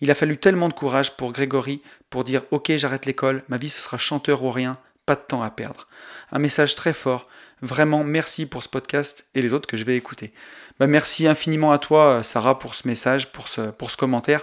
[0.00, 3.70] Il a fallu tellement de courage pour Grégory pour dire Ok, j'arrête l'école, ma vie
[3.70, 5.86] ce sera chanteur ou rien, pas de temps à perdre.
[6.32, 7.28] Un message très fort.
[7.62, 10.32] Vraiment, merci pour ce podcast et les autres que je vais écouter.
[10.78, 14.42] Bah, merci infiniment à toi, Sarah, pour ce message, pour ce, pour ce commentaire.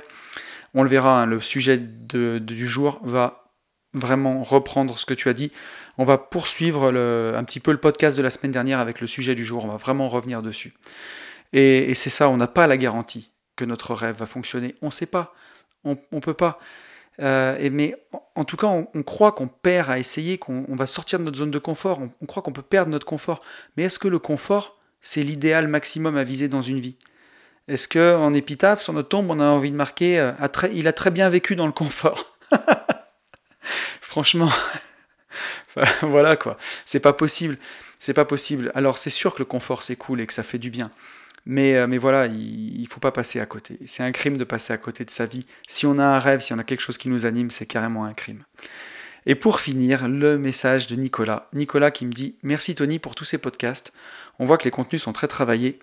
[0.74, 3.41] On le verra, hein, le sujet du jour va
[3.94, 5.52] vraiment reprendre ce que tu as dit.
[5.98, 9.36] On va poursuivre un petit peu le podcast de la semaine dernière avec le sujet
[9.36, 9.66] du jour.
[9.66, 10.74] On va vraiment revenir dessus.
[11.54, 14.76] Et, c'est ça, on n'a pas la garantie que notre rêve va fonctionner.
[14.82, 15.34] On ne sait pas.
[15.84, 16.60] On ne peut pas.
[17.22, 17.96] Euh, mais
[18.36, 21.52] en, tout cas, on, croit qu'on perd à essayer, qu'on va sortir de notre zone
[21.52, 23.42] de confort, on, croit qu'on peut perdre notre confort.
[23.76, 26.96] Mais est-ce que le confort, c'est l'idéal maximum à viser dans une vie?
[27.68, 30.32] Est-ce qu'en épitaphe, sur notre tombe, on a envie de marquer euh,
[30.74, 32.38] Il a très bien vécu dans le confort?
[34.02, 34.52] Franchement,
[36.02, 37.58] voilà quoi, c'est pas possible.
[38.00, 38.72] C'est pas possible.
[38.74, 40.92] Alors c'est sûr que le confort c'est cool et que ça fait du bien.
[41.46, 43.80] Mais, euh, mais voilà, il ne faut pas passer à côté.
[43.88, 45.46] C'est un crime de passer à côté de sa vie.
[45.68, 48.06] Si on a un rêve, si on a quelque chose qui nous anime, c'est carrément
[48.06, 48.44] un crime.
[49.26, 51.48] Et pour finir, le message de Nicolas.
[51.54, 53.94] Nicolas qui me dit Merci Tony pour tous ces podcasts.
[54.40, 55.80] On voit que les contenus sont très travaillés.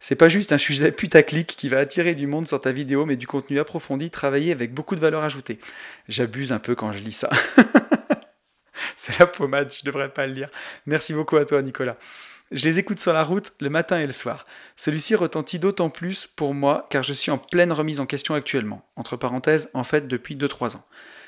[0.00, 3.16] C'est pas juste un sujet putaclic qui va attirer du monde sur ta vidéo, mais
[3.16, 5.58] du contenu approfondi, travaillé avec beaucoup de valeur ajoutée.
[6.08, 7.30] J'abuse un peu quand je lis ça.
[8.96, 10.50] C'est la pommade, je devrais pas le lire.
[10.86, 11.96] Merci beaucoup à toi, Nicolas.
[12.52, 14.46] Je les écoute sur la route le matin et le soir.
[14.76, 18.86] Celui-ci retentit d'autant plus pour moi car je suis en pleine remise en question actuellement.
[18.94, 20.84] Entre parenthèses, en fait, depuis 2-3 ans.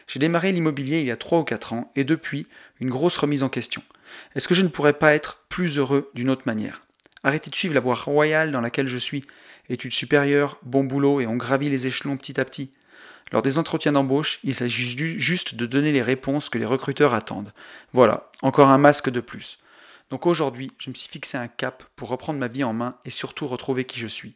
[0.07, 2.47] J'ai démarré l'immobilier il y a 3 ou 4 ans et depuis,
[2.81, 3.83] une grosse remise en question.
[4.37, 6.83] Est-ce que je ne pourrais pas être plus heureux d'une autre manière?
[7.25, 9.25] Arrêtez de suivre la voie royale dans laquelle je suis.
[9.69, 12.73] Études supérieures, bon boulot et on gravit les échelons petit à petit.
[13.33, 17.53] Lors des entretiens d'embauche, il s'agit juste de donner les réponses que les recruteurs attendent.
[17.93, 19.59] Voilà, encore un masque de plus.
[20.11, 23.11] Donc aujourd'hui, je me suis fixé un cap pour reprendre ma vie en main et
[23.11, 24.35] surtout retrouver qui je suis.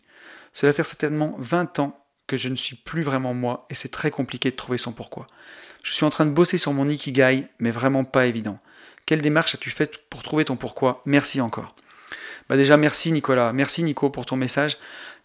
[0.53, 4.11] Cela fait certainement 20 ans que je ne suis plus vraiment moi et c'est très
[4.11, 5.27] compliqué de trouver son pourquoi.
[5.83, 8.59] Je suis en train de bosser sur mon ikigai, mais vraiment pas évident.
[9.07, 11.03] Quelle démarche as-tu faite pour trouver ton pourquoi?
[11.07, 11.75] Merci encore.
[12.53, 14.77] Bah déjà merci Nicolas, merci Nico pour ton message.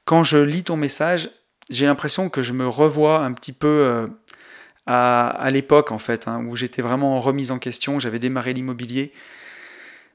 [0.05, 1.29] Quand je lis ton message,
[1.69, 4.07] j'ai l'impression que je me revois un petit peu euh,
[4.85, 9.11] à, l'époque en fait, hein, où j'étais vraiment en remise en question, j'avais démarré l'immobilier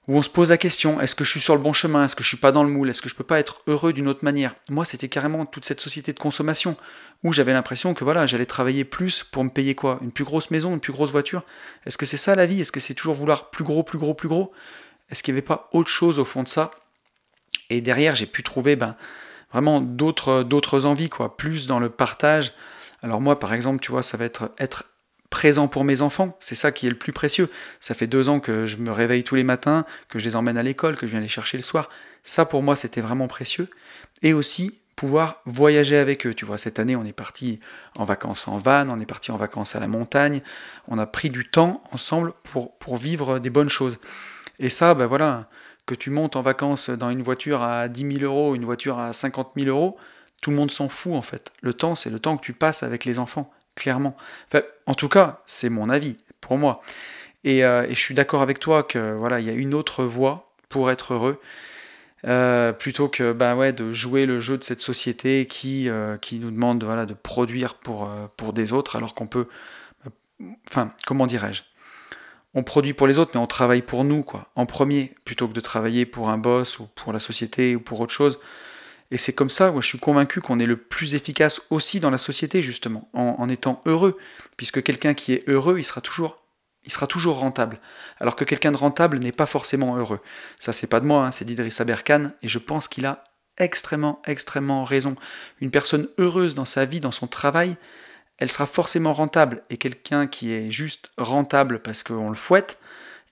[0.09, 2.16] où on se pose la question, est-ce que je suis sur le bon chemin, est-ce
[2.16, 4.09] que je suis pas dans le moule, est-ce que je peux pas être heureux d'une
[4.09, 4.55] autre manière?
[4.70, 6.79] Moi, c'était carrément toute cette société de consommation
[7.25, 9.98] où j'avais l'impression que voilà, j'allais travailler plus pour me payer quoi?
[10.01, 11.42] Une plus grosse maison, une plus grosse voiture?
[11.85, 12.62] Est-ce que c'est ça la vie?
[12.62, 14.55] Est-ce que c'est toujours vouloir plus gros, plus gros, plus gros?
[15.11, 16.70] Est-ce qu'il n'y avait pas autre chose au fond de ça?
[17.70, 18.96] Et derrière, j'ai pu trouver ben,
[19.50, 22.52] vraiment d'autres, envies, quoi, plus dans le partage.
[23.02, 24.84] Alors moi, par exemple, tu vois, ça va être être
[25.30, 26.36] présent pour mes enfants.
[26.40, 27.48] C'est ça qui est le plus précieux.
[27.80, 30.58] Ça fait deux ans que je me réveille tous les matins, que je les emmène
[30.58, 31.88] à l'école, que je viens les chercher le soir.
[32.22, 33.68] Ça, pour moi, c'était vraiment précieux.
[34.20, 36.34] Et aussi pouvoir voyager avec eux.
[36.34, 37.60] Tu vois, cette année, on est parti
[37.96, 40.42] en vacances en van, on est parti en vacances à la montagne.
[40.86, 43.98] On a pris du temps ensemble pour, pour vivre des bonnes choses.
[44.58, 45.48] Et ça, ben voilà,
[45.87, 49.12] que tu montes en vacances dans une voiture à 10 000 euros, une voiture à
[49.12, 49.97] 50 000 euros,
[50.40, 51.53] tout le monde s'en fout en fait.
[51.61, 54.16] Le temps, c'est le temps que tu passes avec les enfants clairement.
[54.87, 56.83] en tout cas, c'est mon avis, pour moi.
[57.47, 60.53] Euh, et, je suis d'accord avec toi que voilà, il y a une autre voie
[60.68, 61.40] pour être heureux.
[62.25, 66.53] Euh, plutôt que bah de jouer le jeu de cette société qui, euh, qui nous
[66.53, 69.49] demande de produire pour, pour des autres, alors qu'on peut.
[70.68, 71.62] Enfin, comment dirais-je?
[72.54, 75.54] On produit pour les autres, mais on travaille pour nous, quoi, en premier, plutôt que
[75.54, 78.38] de travailler pour un boss ou pour la société ou pour autre chose.
[79.10, 82.10] Et c'est comme ça, moi, je suis convaincu qu'on est le plus efficace aussi dans
[82.10, 84.18] la société, justement, en, étant heureux.
[84.56, 87.78] Puisque quelqu'un qui est heureux, il sera toujours rentable.
[88.20, 90.20] Alors que quelqu'un de rentable n'est pas forcément heureux.
[90.58, 93.24] Ça, c'est pas de moi, hein, c'est d'Idriss Aberkan, et je pense qu'il a
[93.58, 95.16] extrêmement, extrêmement raison.
[95.60, 97.76] Une personne heureuse dans sa vie, dans son travail,
[98.38, 99.62] elle sera forcément rentable.
[99.71, 102.79] Et quelqu'un qui est juste rentable parce qu'on le fouette,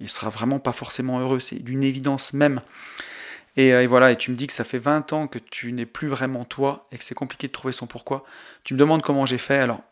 [0.01, 1.41] il sera vraiment pas forcément heureux.
[1.41, 2.61] C'est d'une évidence même.
[3.57, 5.87] Et, euh, voilà, et tu me dis que ça fait 20 ans que tu n'es
[5.87, 8.25] plus vraiment toi et que c'est compliqué de trouver son pourquoi.
[8.65, 9.59] Tu me demandes comment j'ai fait.
[9.59, 9.83] Alors,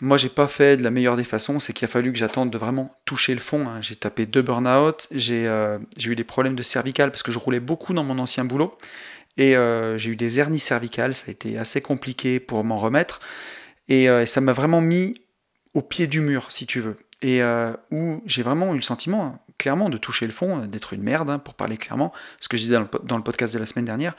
[0.00, 2.50] moi, j'ai pas fait de la meilleure des façons, c'est qu'il a fallu que j'attende
[2.50, 3.66] de vraiment toucher le fond.
[3.66, 3.80] Hein.
[3.80, 7.60] J'ai tapé deux burn-out, euh, j'ai eu des problèmes de cervical parce que je roulais
[7.60, 8.76] beaucoup dans mon ancien boulot.
[9.38, 13.20] Et euh, j'ai eu des hernies cervicales, ça a été assez compliqué pour m'en remettre.
[13.88, 15.14] Et, euh, ça m'a vraiment mis
[15.72, 16.98] au pied du mur, si tu veux.
[17.22, 17.42] Et
[17.90, 21.30] où j'ai vraiment eu le sentiment, hein, clairement, de toucher le fond, d'être une merde,
[21.30, 24.14] hein, pour parler clairement, ce que je disais dans le, podcast de la semaine dernière.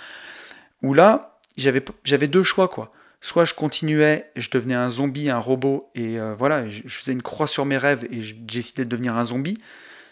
[0.81, 5.89] Où là, j'avais deux choix, quoi soit je continuais, je devenais un zombie, un robot,
[5.95, 9.15] et euh, voilà, je, faisais une croix sur mes rêves et j'ai décidé de devenir
[9.15, 9.57] un zombie,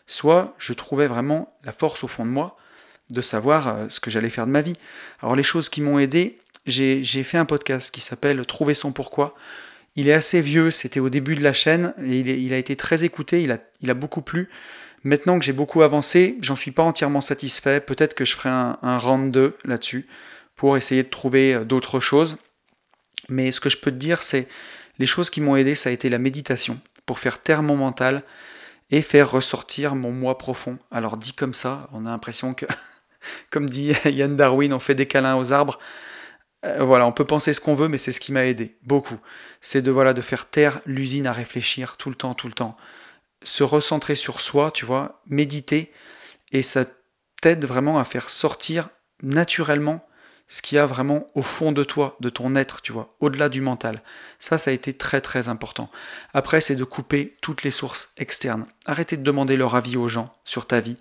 [0.08, 2.58] soit je trouvais vraiment la force au fond de moi
[3.10, 4.76] de savoir euh, ce que j'allais faire de ma vie.
[5.22, 9.36] Alors les choses qui m'ont aidé, j'ai fait un podcast qui s'appelle Trouver son pourquoi.
[9.96, 13.04] Il est assez vieux, c'était au début de la chaîne, et il, a été très
[13.04, 14.50] écouté, il a, beaucoup plu.
[15.04, 17.80] Maintenant que j'ai beaucoup avancé, j'en suis pas entièrement satisfait.
[17.80, 20.06] Peut-être que je ferai un, un round 2 là-dessus
[20.56, 22.38] pour essayer de trouver euh, d'autres choses.
[23.30, 24.48] Mais ce que je peux te dire, c'est
[25.00, 28.24] les choses qui m'ont aidé, ça a été la méditation pour faire taire mon mental
[28.89, 30.78] et faire ressortir mon moi profond.
[30.91, 32.65] Alors dit comme ça, on a l'impression que,
[33.49, 35.79] comme dit Yann Darwin, on fait des câlins aux arbres.
[36.65, 39.17] Euh, voilà, on peut penser ce qu'on veut, mais c'est ce qui m'a aidé beaucoup.
[39.61, 42.77] C'est de voilà de faire taire l'usine à réfléchir tout le temps, tout le temps,
[43.43, 45.91] se recentrer sur soi, tu vois, méditer,
[46.51, 46.85] et ça
[47.41, 48.89] t'aide vraiment à faire sortir
[49.21, 50.03] naturellement
[50.47, 53.49] ce qu'il y a vraiment au fond de toi, de ton être, tu vois, au-delà
[53.49, 54.01] du mental.
[54.39, 55.89] Ça, ça a été très très important.
[56.33, 58.65] Après, c'est de couper toutes les sources externes.
[58.85, 60.97] Arrêtez de demander leur avis aux gens sur ta vie.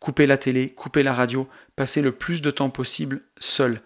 [0.00, 3.80] Couper la télé, couper la radio, passer le plus de temps possible seul.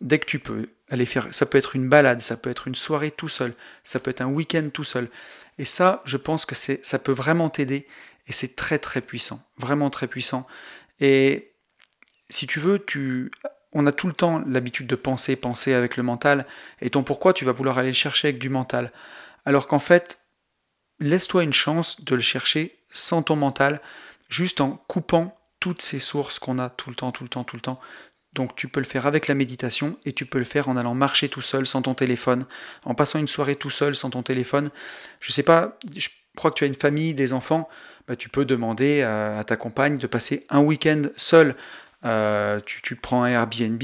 [0.00, 2.74] Dès que tu peux, aller faire, ça peut être une balade, ça peut être une
[2.74, 5.08] soirée tout seul, ça peut être un week-end tout seul.
[5.58, 7.86] Et ça, je pense que c'est, ça peut vraiment t'aider
[8.26, 10.46] et c'est très très puissant, vraiment très puissant.
[11.00, 11.52] Et
[12.30, 13.30] si tu veux, tu
[13.72, 16.46] on a tout le temps l'habitude de penser, penser avec le mental,
[16.80, 18.92] et ton pourquoi tu vas vouloir aller le chercher avec du mental.
[19.44, 20.20] Alors qu'en fait,
[21.00, 23.80] laisse-toi une chance de le chercher sans ton mental,
[24.28, 27.56] juste en coupant toutes ces sources qu'on a tout le temps, tout le temps, tout
[27.56, 27.80] le temps.
[28.34, 30.94] Donc tu peux le faire avec la méditation et tu peux le faire en allant
[30.94, 32.46] marcher tout seul sans ton téléphone,
[32.84, 34.70] en passant une soirée tout seul sans ton téléphone.
[35.20, 37.68] Je sais pas, je crois que tu as une famille, des enfants,
[38.06, 41.56] bah, tu peux demander à, ta compagne de passer un week-end seul
[42.04, 43.82] euh, tu, prends un Airbnb,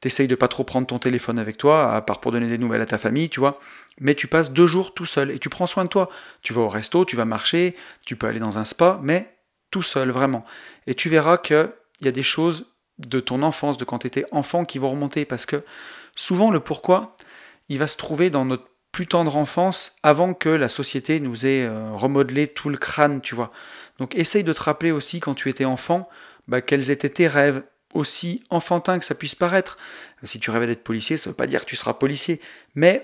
[0.00, 2.82] t'essayes de pas trop prendre ton téléphone avec toi, à part pour donner des nouvelles
[2.82, 3.58] à ta famille, tu vois.
[4.00, 6.10] Mais tu passes deux jours tout seul et tu prends soin de toi.
[6.42, 9.33] Tu vas au resto, tu vas marcher, tu peux aller dans un spa, mais
[9.74, 10.44] tout seul, vraiment.
[10.86, 11.68] Et tu verras qu'il
[12.02, 12.66] y a des choses
[12.98, 15.24] de ton enfance, de quand tu étais enfant, qui vont remonter.
[15.24, 15.64] Parce que
[16.14, 17.16] souvent, le pourquoi,
[17.68, 21.64] il va se trouver dans notre plus tendre enfance avant que la société nous ait
[21.64, 23.50] euh, remodelé tout le crâne, tu vois.
[23.98, 26.08] Donc essaye de te rappeler aussi quand tu étais enfant,
[26.46, 29.76] bah, quels étaient tes rêves, aussi enfantins que ça puisse paraître.
[30.22, 32.40] Si tu rêvais d'être policier, ça ne veut pas dire que tu seras policier,
[32.76, 33.02] mais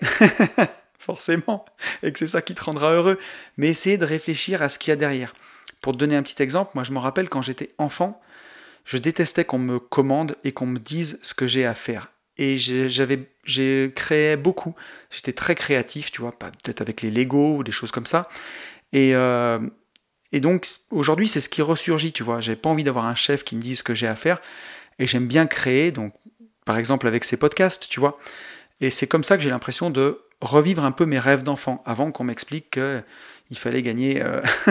[0.98, 1.64] forcément,
[2.04, 3.18] et que c'est ça qui te rendra heureux.
[3.56, 5.34] Mais essayer de réfléchir à ce qu'il y a derrière.
[5.80, 8.20] Pour te donner un petit exemple, moi je me rappelle quand j'étais enfant,
[8.84, 12.08] je détestais qu'on me commande et qu'on me dise ce que j'ai à faire.
[12.36, 14.74] Et j'avais, j'ai créé beaucoup.
[15.10, 18.28] J'étais très créatif, tu vois, peut-être avec les Lego ou des choses comme ça.
[18.92, 19.58] Et, euh,
[20.32, 22.40] donc aujourd'hui, c'est ce qui ressurgit, tu vois.
[22.40, 24.40] J'ai pas envie d'avoir un chef qui me dise ce que j'ai à faire,
[24.98, 26.14] et j'aime bien créer, donc
[26.64, 28.18] par exemple avec ces podcasts, tu vois.
[28.80, 32.10] Et c'est comme ça que j'ai l'impression de revivre un peu mes rêves d'enfant, avant
[32.10, 34.22] qu'on m'explique qu'il fallait gagner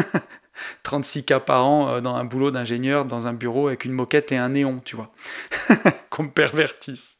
[0.83, 4.31] 36K euh, par an euh, dans un boulot d'ingénieur, dans un bureau avec une moquette
[4.31, 5.11] et un néon, tu vois.
[6.09, 7.17] qu'on me pervertisse.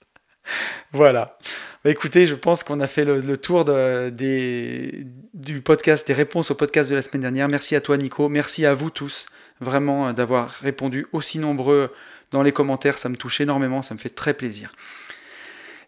[0.91, 1.37] voilà.
[1.83, 6.55] Bah, écoutez, je pense qu'on a fait le, tour des, du podcast, des réponses au
[6.55, 7.47] podcast de la semaine dernière.
[7.47, 8.27] Merci à toi, Nico.
[8.27, 9.27] Merci à vous tous,
[9.61, 11.93] vraiment, d'avoir répondu aussi nombreux
[12.31, 12.97] dans les commentaires.
[12.97, 14.71] Ça me touche énormément, ça me fait très plaisir.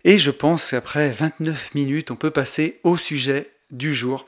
[0.04, 4.28] Et je pense qu'après 29 minutes, on peut passer au sujet du jour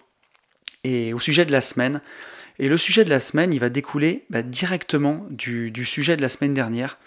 [0.83, 2.01] et au sujet de la semaine.
[2.59, 6.29] Et le sujet de la semaine, il va découler bah, directement du, sujet de la
[6.29, 6.97] semaine dernière.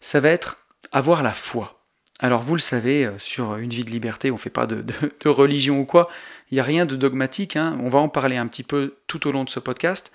[0.00, 1.82] Ça va être avoir la foi.
[2.20, 4.84] Alors vous le savez, euh, sur une vie de liberté, on ne fait pas de,
[5.28, 6.08] religion ou quoi,
[6.50, 7.76] il n'y a rien de dogmatique, hein.
[7.82, 10.12] on va en parler un petit peu tout au long de ce podcast.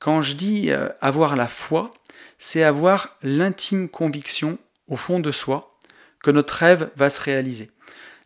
[0.00, 1.94] Quand je dis euh, avoir la foi,
[2.38, 5.78] c'est avoir l'intime conviction au fond de soi
[6.24, 7.70] que notre rêve va se réaliser.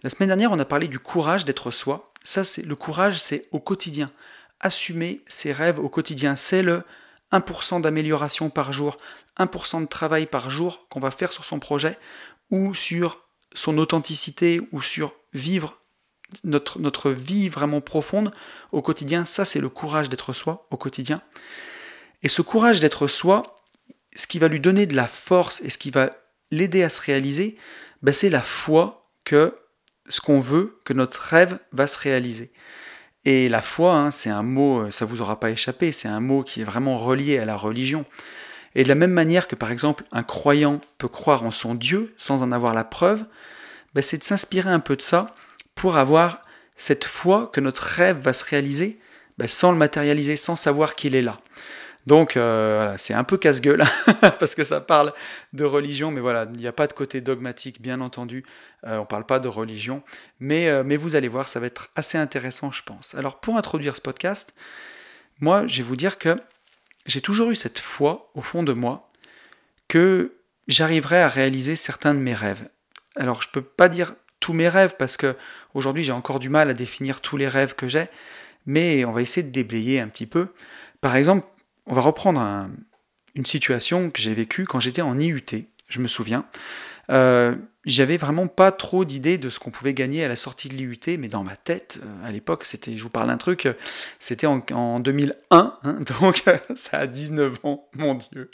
[0.02, 2.10] La semaine dernière, on a parlé du courage d'être soi.
[2.22, 4.10] Ça, c'est le courage, c'est au quotidien.
[4.60, 6.82] Assumer ses rêves au quotidien, c'est le
[7.32, 8.96] 1% d'amélioration par jour,
[9.38, 11.98] 1% de travail par jour qu'on va faire sur son projet
[12.50, 15.80] ou sur son authenticité ou sur vivre
[16.44, 18.32] notre, vie vraiment profonde
[18.72, 21.22] au quotidien, ça c'est le courage d'être soi au quotidien.
[22.22, 23.42] Et ce courage d'être soi,
[24.14, 26.10] ce qui va lui donner de la force et ce qui va
[26.50, 27.56] l'aider à se réaliser,
[28.02, 29.56] ben, c'est la foi que
[30.08, 32.52] ce qu'on veut, que notre rêve va se réaliser.
[33.26, 36.44] Et la foi, hein, c'est un mot, ça vous aura pas échappé, c'est un mot
[36.44, 38.04] qui est vraiment relié à la religion.
[38.76, 42.14] Et de la même manière que par exemple un croyant peut croire en son Dieu
[42.16, 43.24] sans en avoir la preuve,
[43.94, 45.34] ben, c'est de s'inspirer un peu de ça
[45.74, 46.44] pour avoir
[46.76, 49.00] cette foi que notre rêve va se réaliser
[49.38, 51.36] ben, sans le matérialiser, sans savoir qu'il est là.
[52.06, 53.82] Donc euh, voilà, c'est un peu casse-gueule
[54.38, 55.12] parce que ça parle
[55.52, 58.44] de religion, mais voilà, il n'y a pas de côté dogmatique, bien entendu.
[58.86, 60.02] Euh, on ne parle pas de religion,
[60.38, 63.16] mais, euh, mais vous allez voir, ça va être assez intéressant, je pense.
[63.16, 64.54] Alors pour introduire ce podcast,
[65.40, 66.38] moi, je vais vous dire que
[67.06, 69.10] j'ai toujours eu cette foi au fond de moi
[69.88, 70.36] que
[70.68, 72.68] j'arriverai à réaliser certains de mes rêves.
[73.16, 75.36] Alors je ne peux pas dire tous mes rêves parce que
[75.74, 78.06] aujourd'hui j'ai encore du mal à définir tous les rêves que j'ai,
[78.64, 80.48] mais on va essayer de déblayer un petit peu.
[81.00, 81.46] Par exemple,
[81.86, 82.68] on va reprendre
[83.34, 85.44] une situation que j'ai vécue quand j'étais en IUT,
[85.88, 86.46] je me souviens.
[87.10, 90.74] Euh, j'avais vraiment pas trop d'idées de ce qu'on pouvait gagner à la sortie de
[90.74, 93.68] l'IUT, mais dans ma tête, euh, à l'époque, c'était, je vous parle d'un truc,
[94.18, 96.42] c'était en, 2001, hein, donc
[96.74, 98.50] ça a 19 ans, mon Dieu,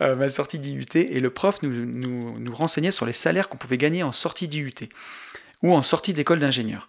[0.00, 4.02] euh, ma sortie d'IUT, et le prof nous, renseignait sur les salaires qu'on pouvait gagner
[4.02, 4.88] en sortie d'IUT,
[5.62, 6.88] ou en sortie d'école d'ingénieur.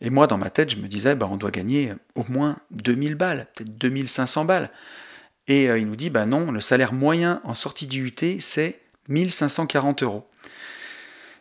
[0.00, 3.14] Et moi, dans ma tête, je me disais, bah, on doit gagner au moins 2000
[3.14, 4.70] balles, peut-être 2500 balles.
[5.48, 10.02] Et euh, il nous dit, bah non, le salaire moyen en sortie d'IUT, c'est 1540
[10.02, 10.28] euros.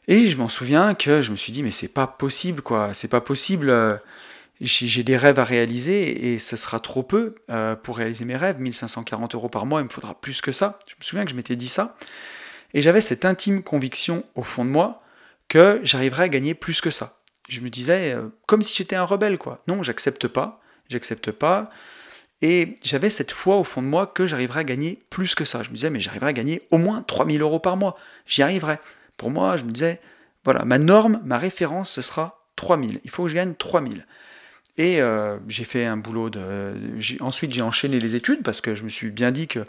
[0.07, 3.07] Et je m'en souviens que je me suis dit, mais c'est pas possible, quoi, c'est
[3.07, 3.69] pas possible.
[3.69, 3.95] Euh,
[4.62, 8.59] j'ai des rêves à réaliser et ce sera trop peu euh, pour réaliser mes rêves.
[8.59, 10.79] 1540 euros par mois, il me faudra plus que ça.
[10.88, 11.95] Je me souviens que je m'étais dit ça.
[12.73, 15.01] Et j'avais cette intime conviction au fond de moi
[15.47, 17.19] que j'arriverais à gagner plus que ça.
[17.47, 19.63] Je me disais, comme si j'étais un rebelle, quoi.
[19.67, 21.71] Non, j'accepte pas, j'accepte pas.
[22.41, 25.62] Et j'avais cette foi au fond de moi que j'arriverais à gagner plus que ça.
[25.63, 27.97] Je me disais, mais j'arriverais à gagner au moins 3000 euros par mois.
[28.25, 28.80] J'y arriverais.
[29.17, 29.99] Pour moi, je me disais,
[30.45, 33.02] voilà, ma norme, ma référence, ce sera 3000.
[33.04, 34.06] Il faut que je gagne 3000.
[34.78, 36.73] Et euh, j'ai fait un boulot de.
[37.19, 39.65] Ensuite, j'ai enchaîné les études parce que je me suis bien dit que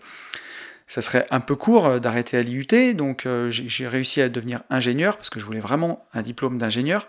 [0.86, 2.94] ça serait un peu court d'arrêter à l'IUT.
[2.94, 7.08] Donc, euh, j'ai réussi à devenir ingénieur parce que je voulais vraiment un diplôme d'ingénieur.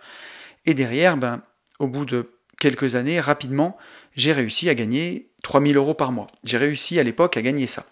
[0.65, 1.41] Et derrière, ben,
[1.77, 3.77] au bout de quelques années, rapidement,
[4.15, 6.27] j'ai réussi à gagner 3000 euros par mois.
[6.43, 7.85] J'ai réussi à l'époque à gagner ça.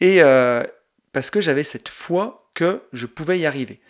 [0.00, 0.62] Et euh,
[1.12, 3.80] parce que j'avais cette foi que je pouvais y arriver.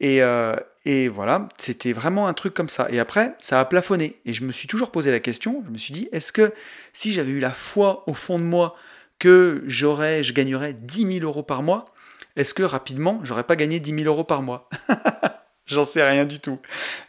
[0.00, 0.54] Et, euh,
[0.86, 2.88] et voilà, c'était vraiment un truc comme ça.
[2.90, 4.16] Et après, ça a plafonné.
[4.24, 6.54] Et je me suis toujours posé la question, je me suis dit, est-ce que
[6.92, 8.74] si j'avais eu la foi au fond de moi
[9.18, 11.92] que j'aurais, je gagnerais 10 000 euros par mois,
[12.36, 14.68] est-ce que rapidement, j'aurais pas gagné 10 000 euros par mois?
[15.66, 16.58] J'en sais rien du tout.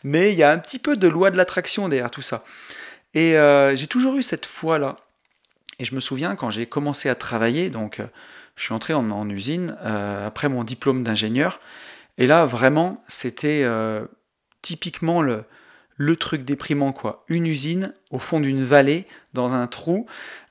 [0.03, 2.43] Mais il y a un petit peu de loi de l'attraction derrière tout ça.
[3.13, 4.97] Et euh, j'ai toujours eu cette foi-là.
[5.79, 8.05] Et je me souviens quand j'ai commencé à travailler, donc euh,
[8.55, 11.59] je suis entré en, usine euh, après mon diplôme d'ingénieur.
[12.17, 13.65] Et là, vraiment, c'était
[14.61, 15.45] typiquement le,
[15.95, 17.23] le truc déprimant, quoi.
[17.29, 20.05] Une usine au fond d'une vallée, dans un trou,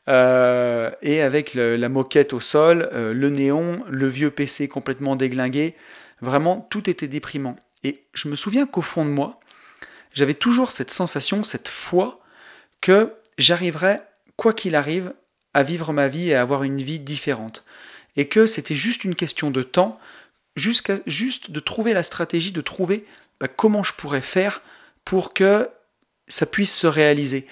[0.09, 5.77] et avec la moquette au sol, le néon, le vieux PC complètement déglingué.
[6.23, 7.55] Vraiment, tout était déprimant.
[7.85, 9.39] Et je me souviens qu'au fond de moi,
[10.13, 12.21] j'avais toujours cette sensation, cette foi
[12.81, 14.03] que j'arriverais,
[14.37, 15.13] quoi qu'il arrive,
[15.55, 17.65] à vivre ma vie et à avoir une vie différente.
[18.17, 19.99] Et que c'était juste une question de temps,
[20.57, 23.07] juste de trouver la stratégie, de trouver
[23.39, 24.63] bah, comment je pourrais faire
[25.05, 25.69] pour que
[26.29, 27.47] ça puisse se réaliser.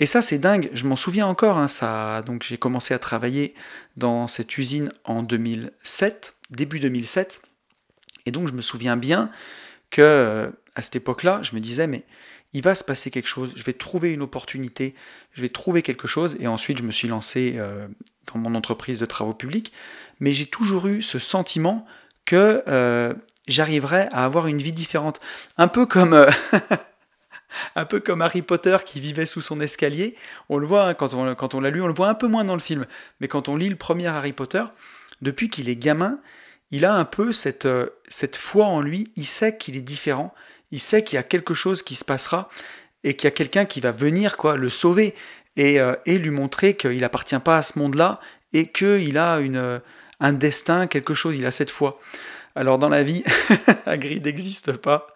[0.00, 0.70] Et ça, c'est dingue.
[0.72, 1.58] Je m'en souviens encore.
[1.58, 3.54] Hein, ça, donc j'ai commencé à travailler
[3.96, 7.42] dans cette usine en 2007, début 2007.
[8.26, 9.30] Et donc je me souviens bien
[9.90, 12.04] que euh, à cette époque-là, je me disais mais
[12.52, 14.94] il va se passer quelque chose, je vais trouver une opportunité,
[15.32, 17.86] je vais trouver quelque chose, et ensuite je me suis lancé euh,
[18.32, 19.72] dans mon entreprise de travaux publics,
[20.20, 21.84] mais j'ai toujours eu ce sentiment
[22.24, 23.12] que euh,
[23.46, 25.20] j'arriverais à avoir une vie différente.
[25.56, 26.14] Un peu comme...
[26.14, 26.30] Euh,
[27.76, 30.16] un peu comme Harry Potter qui vivait sous son escalier.
[30.50, 32.26] On le voit hein, quand on, quand on l'a lu, on le voit un peu
[32.26, 32.86] moins dans le film.
[33.20, 34.64] Mais quand on lit le premier Harry Potter,
[35.22, 36.20] depuis qu'il est gamin,
[36.70, 37.66] il a un peu cette,
[38.08, 39.08] cette foi en lui.
[39.16, 40.34] Il sait qu'il est différent
[40.70, 42.48] il sait qu'il y a quelque chose qui se passera
[43.04, 45.14] et qu'il y a quelqu'un qui va venir quoi le sauver
[45.56, 48.20] et, euh, lui montrer qu'il n'appartient pas à ce monde-là
[48.52, 49.80] et qu'il a une,
[50.20, 51.98] un destin, quelque chose, il a cette foi.
[52.54, 53.22] Alors dans la vie,
[53.86, 55.06] Hagrid n'existe pas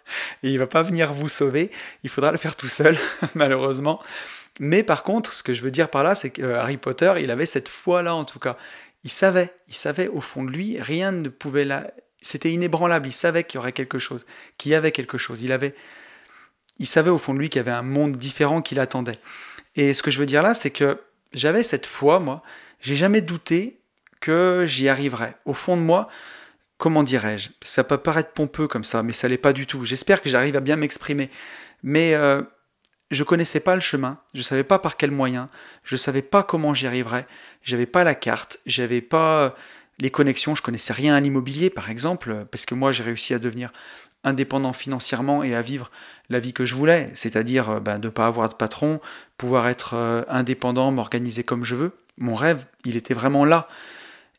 [0.42, 1.70] et il va pas venir vous sauver,
[2.04, 2.96] il faudra le faire tout seul,
[3.34, 4.00] malheureusement.
[4.60, 7.30] Mais par contre, ce que je veux dire par là, c'est que Harry Potter, il
[7.30, 8.56] avait cette foi-là en tout cas.
[9.04, 11.90] Il savait, il savait au fond de lui, rien ne pouvait la,
[12.22, 14.24] c'était inébranlable, il savait qu'il y aurait quelque chose,
[14.58, 15.42] qu'il y avait quelque chose.
[15.42, 15.74] Il avait,
[16.78, 19.18] il savait au fond de lui qu'il y avait un monde différent qui l'attendait.
[19.76, 21.00] Et ce que je veux dire là, c'est que
[21.32, 22.42] j'avais cette foi, moi,
[22.80, 23.80] j'ai jamais douté
[24.20, 25.34] que j'y arriverais.
[25.44, 26.08] Au fond de moi,
[26.78, 27.50] comment dirais-je?
[27.62, 29.84] Ça peut paraître pompeux comme ça, mais ça l'est pas du tout.
[29.84, 31.30] J'espère que j'arrive à bien m'exprimer.
[31.82, 32.42] Mais euh,
[33.12, 35.48] je connaissais pas le chemin, je savais pas par quel moyen,
[35.84, 37.26] je savais pas comment j'y arriverais,
[37.62, 39.54] j'avais pas la carte, j'avais pas
[39.98, 43.38] les connexions, je connaissais rien à l'immobilier par exemple, parce que moi j'ai réussi à
[43.38, 43.72] devenir
[44.24, 45.90] indépendant financièrement et à vivre
[46.28, 49.00] la vie que je voulais, c'est-à-dire euh, ben, ne pas avoir de patron,
[49.36, 51.92] pouvoir être euh, indépendant, m'organiser comme je veux.
[52.18, 53.68] Mon rêve, il était vraiment là.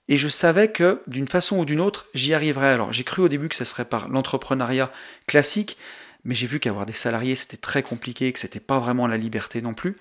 [0.10, 2.74] Et je savais que d'une façon ou d'une autre, j'y arriverais.
[2.74, 4.92] Alors j'ai cru au début que ce serait par l'entrepreneuriat
[5.28, 5.78] classique,
[6.26, 9.62] mais j'ai vu qu'avoir des salariés, c'était très compliqué, que c'était pas vraiment la liberté
[9.62, 9.98] non plus.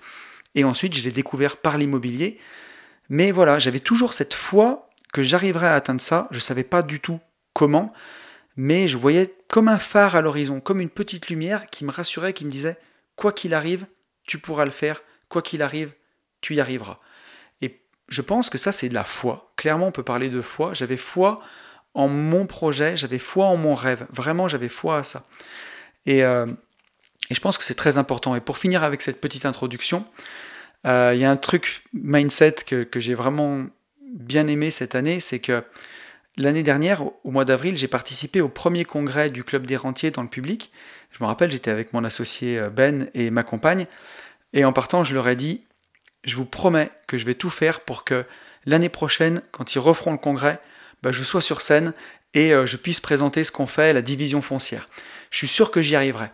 [0.55, 2.39] Et ensuite, je l'ai découvert par l'immobilier.
[3.09, 6.27] Mais voilà, j'avais toujours cette foi que j'arriverais à atteindre ça.
[6.31, 7.19] Je ne savais pas du tout
[7.53, 7.93] comment,
[8.57, 12.33] mais je voyais comme un phare à l'horizon, comme une petite lumière qui me rassurait,
[12.33, 12.77] qui me disait
[13.15, 13.85] quoi qu'il arrive,
[14.25, 15.93] tu pourras le faire, quoi qu'il arrive,
[16.41, 16.99] tu y arriveras.
[17.61, 19.51] Et je pense que ça, c'est de la foi.
[19.55, 20.73] Clairement, on peut parler de foi.
[20.73, 21.41] J'avais foi
[21.93, 24.07] en mon projet, j'avais foi en mon rêve.
[24.11, 25.27] Vraiment, j'avais foi à ça.
[26.07, 26.47] Et, euh,
[27.29, 28.35] je pense que c'est très important.
[28.35, 30.03] Et pour finir avec cette petite introduction,
[30.85, 33.67] euh, il y a un truc mindset que, que j'ai vraiment
[34.13, 35.63] bien aimé cette année, c'est que
[36.35, 40.23] L'année dernière, au mois d'avril, j'ai participé au premier congrès du Club des rentiers dans
[40.23, 40.71] le public.
[41.11, 43.85] Je me rappelle, j'étais avec mon associé euh, Ben et ma compagne.
[44.53, 45.61] Et en partant, je leur ai dit,
[46.23, 48.25] je vous promets que je vais tout faire pour que
[48.65, 50.59] l'année prochaine, quand ils referont le congrès,
[51.03, 51.93] bah, je sois sur scène
[52.33, 54.89] et euh, je puisse présenter ce qu'on fait, la division foncière.
[55.29, 56.31] Je suis sûr que j'y arriverai.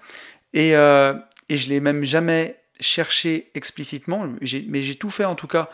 [0.53, 1.13] Et, euh,
[1.49, 4.33] et je l'ai même jamais cherché explicitement,
[4.67, 5.69] mais j'ai tout fait en tout cas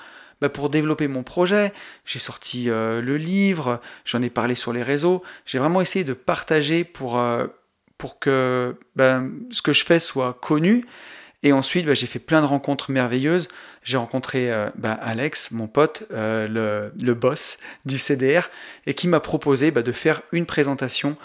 [0.45, 1.73] bah, pour développer mon projet.
[2.05, 5.23] J'ai sorti euh, le livre, j'en ai parlé sur les réseaux.
[5.47, 7.47] J'ai vraiment essayé de partager pour, euh,
[7.97, 10.85] pour que bah, ce que je fais soit connu.
[11.41, 13.47] Et ensuite, bah, j'ai fait plein de rencontres merveilleuses.
[13.81, 18.51] J'ai rencontré euh, Alex, mon pote, le, le, boss du CDR,
[18.85, 21.17] et qui m'a proposé de faire une présentation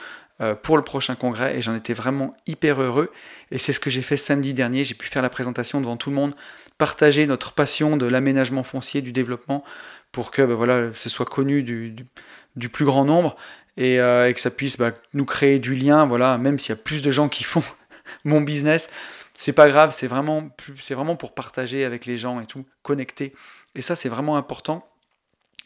[0.62, 1.58] pour le prochain congrès.
[1.58, 3.12] Et j'en étais vraiment hyper heureux.
[3.50, 4.84] Et c'est ce que j'ai fait samedi dernier.
[4.84, 6.34] J'ai pu faire la présentation devant tout le monde
[6.80, 9.62] partager notre passion de l'aménagement foncier, du développement,
[10.12, 12.06] pour que ben voilà, ce soit connu du,
[12.72, 13.36] plus grand nombre
[13.76, 16.06] et, euh, que ça puisse bah, nous créer du lien.
[16.06, 17.62] Voilà, même s'il y a plus de gens qui font
[18.24, 18.90] mon business,
[19.34, 20.48] c'est pas grave, c'est vraiment,
[21.16, 23.34] pour partager avec les gens et tout, connecter.
[23.74, 24.88] Et ça, c'est vraiment important.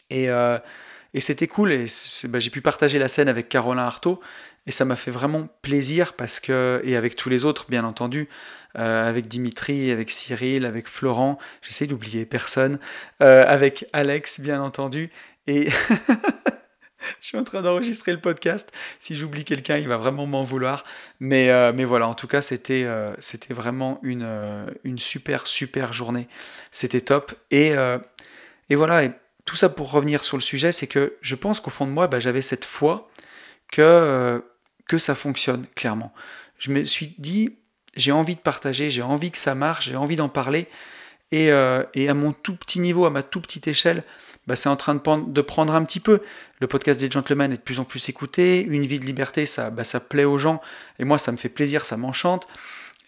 [0.09, 0.59] Et, euh,
[1.19, 1.73] c'était cool.
[2.25, 4.19] Bah, j'ai pu partager la scène avec Caroline Artaud.
[4.67, 8.27] Et ça m'a fait vraiment plaisir parce que, et avec tous les autres, bien entendu,
[8.77, 12.79] euh, avec Dimitri, avec Cyril, avec Florent, j'essaie d'oublier personne,
[13.21, 15.11] euh, avec Alex, bien entendu,
[15.47, 15.69] et
[17.21, 18.73] je suis en train d'enregistrer le podcast.
[18.99, 20.83] Si j'oublie quelqu'un, il va vraiment m'en vouloir.
[21.21, 22.85] Mais, euh, mais voilà, en tout cas, c'était
[23.19, 24.27] c'était vraiment une,
[24.83, 26.27] une super, super journée.
[26.71, 27.33] C'était top.
[27.51, 27.73] Et,
[28.69, 29.03] et voilà,
[29.45, 32.07] tout ça pour revenir sur le sujet, c'est que je pense qu'au fond de moi,
[32.07, 33.09] bah, j'avais cette foi
[33.71, 34.43] que,
[34.87, 36.13] que ça fonctionne, clairement.
[36.57, 37.57] Je me suis dit,
[37.95, 40.67] j'ai envie de partager, j'ai envie que ça marche, j'ai envie d'en parler.
[41.31, 44.03] Et, euh, à mon tout petit niveau, à ma toute petite échelle,
[44.47, 46.21] bah, c'est en train de, prendre un petit peu.
[46.59, 48.61] Le podcast des gentlemen est de plus en plus écouté.
[48.61, 50.61] Une vie de liberté, ça, bah, ça plaît aux gens.
[50.99, 52.47] Et moi, ça me fait plaisir, ça m'enchante.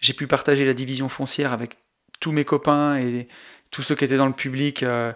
[0.00, 1.76] J'ai pu partager la division foncière avec
[2.20, 3.28] tous mes copains et
[3.70, 4.82] tous ceux qui étaient dans le public.
[4.82, 5.12] Euh,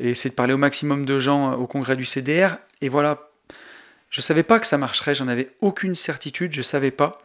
[0.00, 2.56] et essayer de parler au maximum de gens euh, au congrès du CDR.
[2.80, 3.30] Et voilà,
[4.14, 7.20] je savais pas que ça marcherait, j'en avais aucune certitude, je savais pas.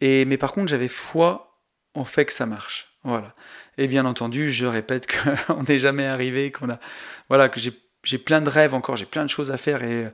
[0.00, 1.60] Et, mais par contre, j'avais foi
[1.94, 2.88] en fait que ça marche.
[3.04, 3.36] Voilà.
[3.78, 6.80] Et bien entendu, je répète qu'on n'est jamais arrivé, qu'on a,
[7.28, 10.08] voilà, que j'ai plein de rêves encore, j'ai plein de choses à faire et,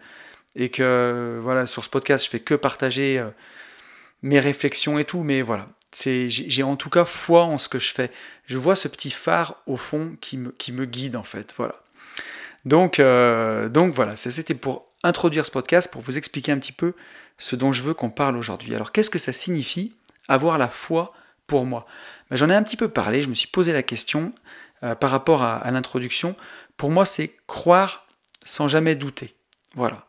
[0.56, 3.30] et que voilà, sur ce podcast, je fais que partager euh,
[4.20, 5.70] mes réflexions et tout, mais voilà.
[5.96, 8.10] J'ai en tout cas foi en ce que je fais.
[8.44, 11.54] Je vois ce petit phare au fond qui me, qui me guide en fait.
[11.56, 11.76] Voilà.
[12.66, 16.94] Donc, euh, donc voilà, c'était pour introduire ce podcast, pour vous expliquer un petit peu
[17.38, 18.74] ce dont je veux qu'on parle aujourd'hui.
[18.74, 19.94] Alors qu'est-ce que ça signifie
[20.28, 21.12] avoir la foi
[21.46, 21.86] pour moi?
[22.30, 24.32] Ben, J'en ai un petit peu parlé, je me suis posé la question
[24.82, 26.36] euh, par rapport à, l'introduction.
[26.76, 28.06] Pour moi, c'est croire
[28.44, 29.34] sans jamais douter.
[29.74, 30.06] Voilà.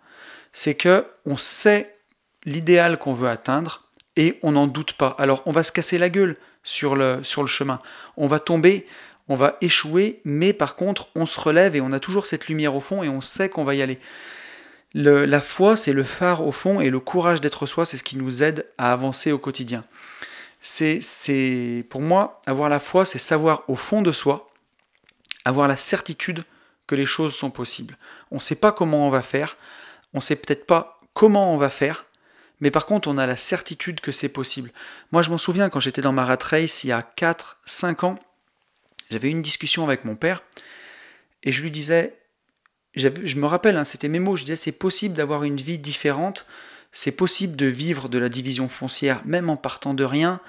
[0.53, 1.97] C'est que on sait
[2.45, 5.15] l'idéal qu'on veut atteindre et on n'en doute pas.
[5.17, 7.79] Alors on va se casser la gueule sur le, sur le chemin.
[8.17, 8.87] On va tomber,
[9.27, 12.75] on va échouer, mais par contre on se relève et on a toujours cette lumière
[12.75, 13.99] au fond et on sait qu'on va y aller
[14.93, 18.17] la foi, c'est le phare au fond, et le courage d'être soi, c'est ce qui
[18.17, 19.83] nous aide à avancer au quotidien.
[20.61, 24.49] C'est, pour moi, avoir la foi, c'est savoir au fond de soi,
[25.45, 26.43] avoir la certitude
[26.87, 27.97] que les choses sont possibles.
[28.31, 29.57] On ne sait pas comment on va faire,
[30.13, 32.05] on ne sait peut-être pas comment on va faire,
[32.61, 34.71] Mais par contre, on a la certitude que c'est possible.
[35.11, 38.03] Moi, je m'en souviens quand j'étais dans ma rat race il y a 4, 5
[38.03, 38.19] ans,
[39.09, 40.43] j'avais une discussion avec mon père
[41.43, 42.15] et je lui disais,
[42.95, 46.45] je me rappelle, hein, c'était mes mots, je disais c'est possible d'avoir une vie différente,
[46.91, 50.41] c'est possible de vivre de la division foncière même en partant de rien,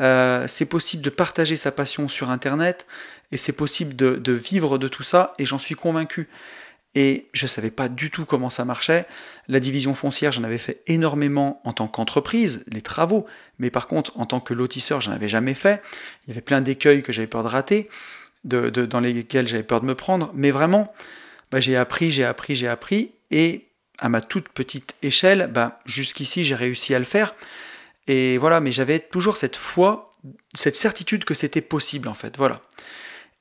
[0.00, 2.86] euh, c'est possible de partager sa passion sur Internet,
[3.32, 6.28] et c'est possible de, vivre de tout ça, et j'en suis convaincu.
[6.94, 9.06] Et je ne savais pas du tout comment ça marchait.
[9.46, 13.26] La division foncière, j'en avais fait énormément en tant qu'entreprise, les travaux,
[13.58, 15.82] mais par contre, en tant que lotisseur, j'en avais jamais fait.
[16.24, 17.88] Il y avait plein d'écueils que j'avais peur de rater,
[18.44, 20.92] de, dans lesquels j'avais peur de me prendre, mais vraiment,
[21.50, 23.68] bah, j'ai appris, j'ai appris, j'ai appris, et
[23.98, 27.34] à ma toute petite échelle, bah, jusqu'ici, j'ai réussi à le faire.
[28.06, 30.10] Et voilà, mais j'avais toujours cette foi,
[30.54, 32.36] cette certitude que c'était possible en fait.
[32.36, 32.60] Voilà.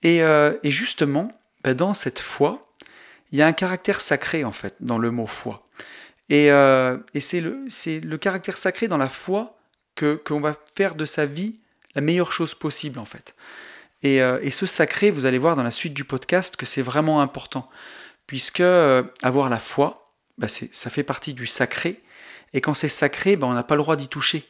[0.04, 1.32] Et, euh, justement,
[1.64, 2.72] bah, dans cette foi,
[3.32, 5.68] il y a un caractère sacré en fait dans le mot foi.
[6.30, 7.66] Et, euh, c'est le,
[8.04, 9.58] le, caractère sacré dans la foi
[9.96, 11.60] que qu'on va faire de sa vie
[11.96, 13.36] la meilleure chose possible en fait.
[14.04, 16.82] Et, euh, et, ce sacré, vous allez voir dans la suite du podcast que c'est
[16.82, 17.70] vraiment important,
[18.28, 18.62] puisque
[19.24, 22.04] avoir la foi, bah, ça fait partie du sacré,
[22.54, 24.48] et quand c'est sacré, bah, on n'a pas le droit d'y toucher.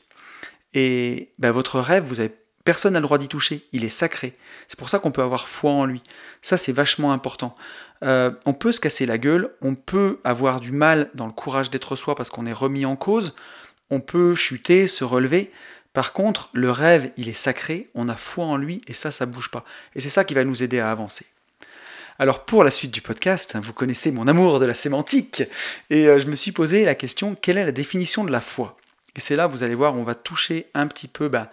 [0.73, 2.33] Et ben, votre rêve, vous avez
[2.67, 3.65] personne n'a le droit d'y toucher.
[3.71, 4.33] Il est sacré.
[4.67, 6.03] C'est pour ça qu'on peut avoir foi en lui.
[6.41, 7.55] Ça, c'est vachement important.
[8.03, 11.69] Euh, on peut se casser la gueule, on peut avoir du mal dans le courage
[11.69, 13.35] d'être soi parce qu'on est remis en cause,
[13.89, 15.49] on peut chuter, se relever.
[15.97, 19.25] Par contre, le rêve, il est sacré, on a foi en lui et ça, ça
[19.25, 19.65] bouge pas.
[19.95, 21.25] Et c'est ça qui va nous aider à avancer.
[22.19, 25.41] Alors pour la suite du podcast, vous connaissez mon amour de la sémantique
[25.89, 28.77] et euh, je me suis posé la question quelle est la définition de la foi?
[29.15, 31.49] Et c'est là, vous allez voir, on va toucher un petit peu bah,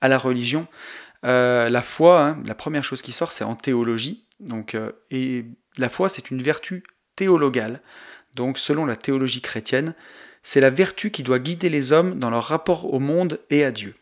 [0.00, 0.66] à la religion.
[1.24, 4.24] Euh, la foi, hein, la première chose qui sort, c'est en théologie.
[4.40, 5.44] Donc, euh, et
[5.78, 6.82] la foi, c'est une vertu
[7.14, 7.80] théologale.
[8.34, 9.94] Donc, selon la théologie chrétienne,
[10.44, 13.72] c'est la vertu qui doit guider les hommes dans leur rapport au monde et à
[13.72, 13.94] Dieu.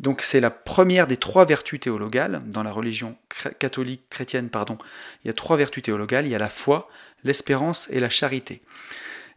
[0.00, 2.42] Donc, c'est la première des trois vertus théologales.
[2.46, 3.16] Dans la religion
[3.58, 4.76] catholique chrétienne, pardon,
[5.24, 6.26] il y a trois vertus théologales.
[6.26, 6.90] Il y a la foi,
[7.22, 8.60] l'espérance et la charité.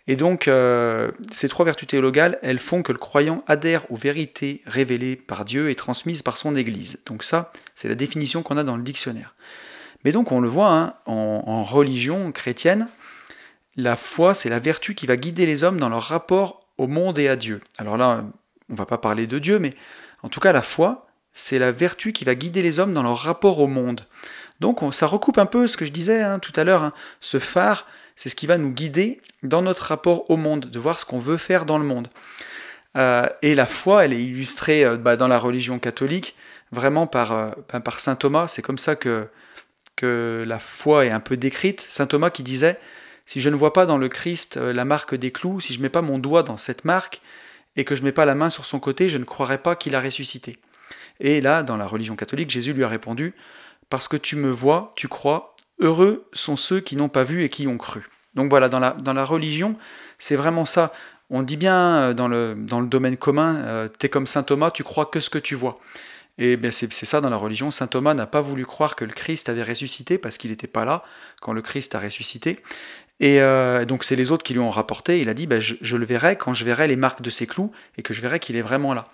[0.08, 4.62] Et donc, euh, ces trois vertus théologales, elles font que le croyant adhère aux vérités
[4.66, 7.00] révélées par Dieu et transmises par son Église.
[7.06, 9.36] Donc ça, c'est la définition qu'on a dans le dictionnaire.
[10.06, 12.88] Mais donc, on le voit, hein, en, religion chrétienne,
[13.78, 17.18] la foi, c'est la vertu qui va guider les hommes dans leur rapport au monde
[17.20, 17.62] et à Dieu.
[17.78, 18.24] Alors là,
[18.70, 19.74] on ne va pas parler de Dieu, mais
[20.24, 23.18] en tout cas, la foi, c'est la vertu qui va guider les hommes dans leur
[23.18, 24.06] rapport au monde.
[24.60, 27.40] Donc, ça recoupe un peu ce que je disais hein, tout à l'heure, hein, ce
[27.40, 27.86] phare
[28.18, 31.20] c'est ce qui va nous guider dans notre rapport au monde, de voir ce qu'on
[31.20, 32.10] veut faire dans le monde.
[32.98, 36.36] Euh, et la foi, elle est illustrée euh, bah, dans la religion catholique,
[36.72, 38.48] vraiment par, euh, bah, Saint Thomas.
[38.48, 39.30] C'est comme ça que
[40.02, 41.80] la foi est un peu décrite.
[41.80, 42.80] Saint Thomas qui disait,
[43.28, 45.84] si je ne vois pas dans le Christ la marque des clous, si je ne
[45.84, 47.22] mets pas mon doigt dans cette marque,
[47.76, 49.76] et que je ne mets pas la main sur son côté, je ne croirais pas
[49.76, 50.58] qu'il a ressuscité.
[51.20, 53.36] Et là, dans la religion catholique, Jésus lui a répondu,
[53.90, 57.50] parce que tu me vois, tu crois, Heureux sont ceux qui n'ont pas vu et
[57.50, 58.10] qui ont cru.
[58.34, 59.76] Donc voilà, dans la, religion,
[60.18, 60.92] c'est vraiment ça.
[61.30, 64.72] On dit bien euh, dans le, dans le domaine commun, euh, t'es comme saint Thomas,
[64.72, 65.78] tu crois que ce que tu vois.
[66.40, 67.72] Et bien c'est ça dans la religion.
[67.72, 70.86] Saint Thomas n'a pas voulu croire que le Christ avait ressuscité parce qu'il n'était pas
[70.86, 71.04] là
[71.42, 72.60] quand le Christ a ressuscité.
[73.20, 75.20] Et euh, donc c'est les autres qui lui ont rapporté.
[75.20, 77.72] Il a dit ben, je, le verrai quand je verrai les marques de ses clous
[77.98, 79.10] et que je verrai qu'il est vraiment là.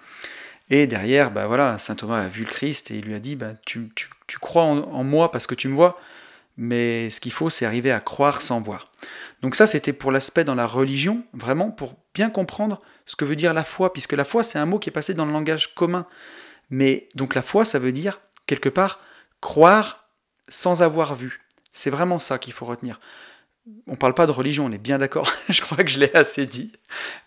[0.69, 3.35] Et derrière, ben voilà, saint Thomas a vu le Christ et il lui a dit
[3.35, 5.97] ben, tu, tu, crois en moi parce que tu me vois
[6.57, 8.89] mais ce qu'il faut, c'est arriver à croire sans voir.
[9.41, 13.35] Donc ça, c'était pour l'aspect dans la religion, vraiment pour bien comprendre ce que veut
[13.35, 15.73] dire la foi, puisque la foi, c'est un mot qui est passé dans le langage
[15.73, 16.05] commun.
[16.69, 18.99] Mais donc la foi, ça veut dire, quelque part,
[19.41, 20.07] croire
[20.47, 21.41] sans avoir vu.
[21.71, 22.99] C'est vraiment ça qu'il faut retenir.
[23.87, 26.45] On parle pas de religion, on est bien d'accord, je crois que je l'ai assez
[26.45, 26.73] dit.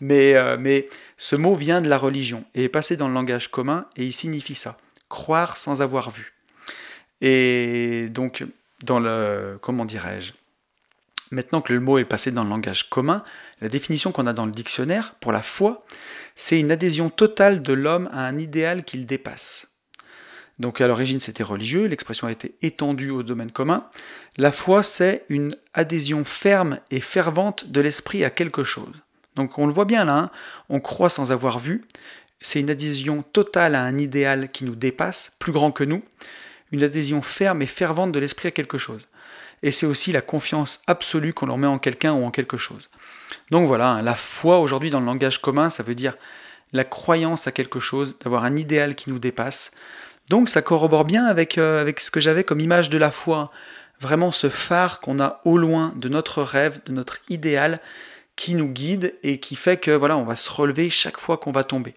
[0.00, 3.50] Mais, euh, mais ce mot vient de la religion et est passé dans le langage
[3.50, 4.76] commun et il signifie ça,
[5.08, 6.34] croire sans avoir vu.
[7.22, 8.44] Et donc
[8.84, 10.32] dans le, comment dirais-je,
[11.30, 13.24] maintenant que le mot est passé dans le langage commun,
[13.62, 15.86] la définition qu'on a dans le dictionnaire pour la foi,
[16.34, 19.68] c'est une adhésion totale de l'homme à un idéal qu'il dépasse.
[20.58, 23.86] Donc à l'origine c'était religieux, l'expression a été étendue au domaine commun.
[24.38, 29.02] La foi c'est une adhésion ferme et fervente de l'esprit à quelque chose.
[29.34, 30.30] Donc on le voit bien là, hein.
[30.70, 31.84] on croit sans avoir vu,
[32.40, 36.02] c'est une adhésion totale à un idéal qui nous dépasse, plus grand que nous,
[36.72, 39.08] une adhésion ferme et fervente de l'esprit à quelque chose.
[39.62, 42.90] Et c'est aussi la confiance absolue qu'on leur met en quelqu'un ou en quelque chose.
[43.50, 46.16] Donc voilà, hein, la foi aujourd'hui dans le langage commun, ça veut dire
[46.72, 49.70] la croyance à quelque chose, d'avoir un idéal qui nous dépasse.
[50.28, 53.50] Donc ça corrobore bien avec, euh, avec ce que j'avais comme image de la foi.
[54.00, 57.80] Vraiment ce phare qu'on a au loin de notre rêve, de notre idéal,
[58.34, 61.52] qui nous guide et qui fait que voilà, on va se relever chaque fois qu'on
[61.52, 61.94] va tomber.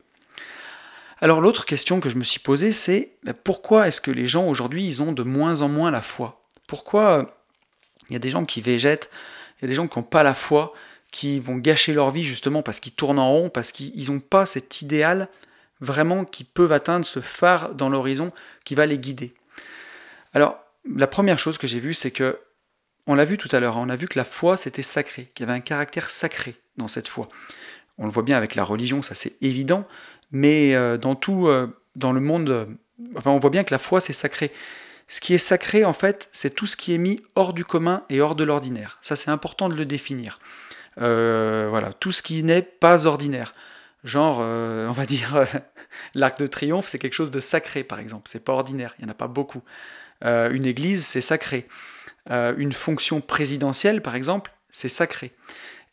[1.22, 4.48] Alors l'autre question que je me suis posée, c'est ben, pourquoi est-ce que les gens
[4.48, 6.42] aujourd'hui, ils ont de moins en moins la foi?
[6.66, 7.36] Pourquoi
[8.10, 9.10] il y a des gens qui végètent,
[9.58, 10.74] il y a des gens qui n'ont pas la foi,
[11.12, 14.46] qui vont gâcher leur vie justement parce qu'ils tournent en rond, parce qu'ils n'ont pas
[14.46, 15.28] cet idéal
[15.82, 18.32] vraiment qui peuvent atteindre ce phare dans l'horizon
[18.66, 19.34] qui va les guider.
[20.34, 20.60] Alors,
[20.96, 22.40] la première chose que j'ai vue, c'est que,
[23.08, 25.32] on l'a vu tout à l'heure, hein, on a vu que la foi c'était sacré,
[25.34, 27.28] qu'il y avait un caractère sacré dans cette foi.
[27.98, 29.88] On le voit bien avec la religion, ça c'est évident,
[30.32, 32.66] mais euh, dans tout, euh, dans le monde, euh,
[33.18, 34.52] enfin on voit bien que la foi c'est sacré.
[35.08, 38.04] Ce qui est sacré en fait, c'est tout ce qui est mis hors du commun
[38.10, 39.00] et hors de l'ordinaire.
[39.02, 40.40] Ça c'est important de le définir.
[40.98, 43.56] voilà, tout ce qui n'est pas ordinaire.
[44.04, 45.46] Genre, on va dire,
[46.16, 48.30] l'arc de triomphe, c'est quelque chose de sacré, par exemple.
[48.30, 49.62] C'est pas ordinaire, il n'y en a pas beaucoup.
[50.24, 51.68] une église, c'est sacré.
[52.30, 55.34] une fonction présidentielle, par exemple, c'est sacré.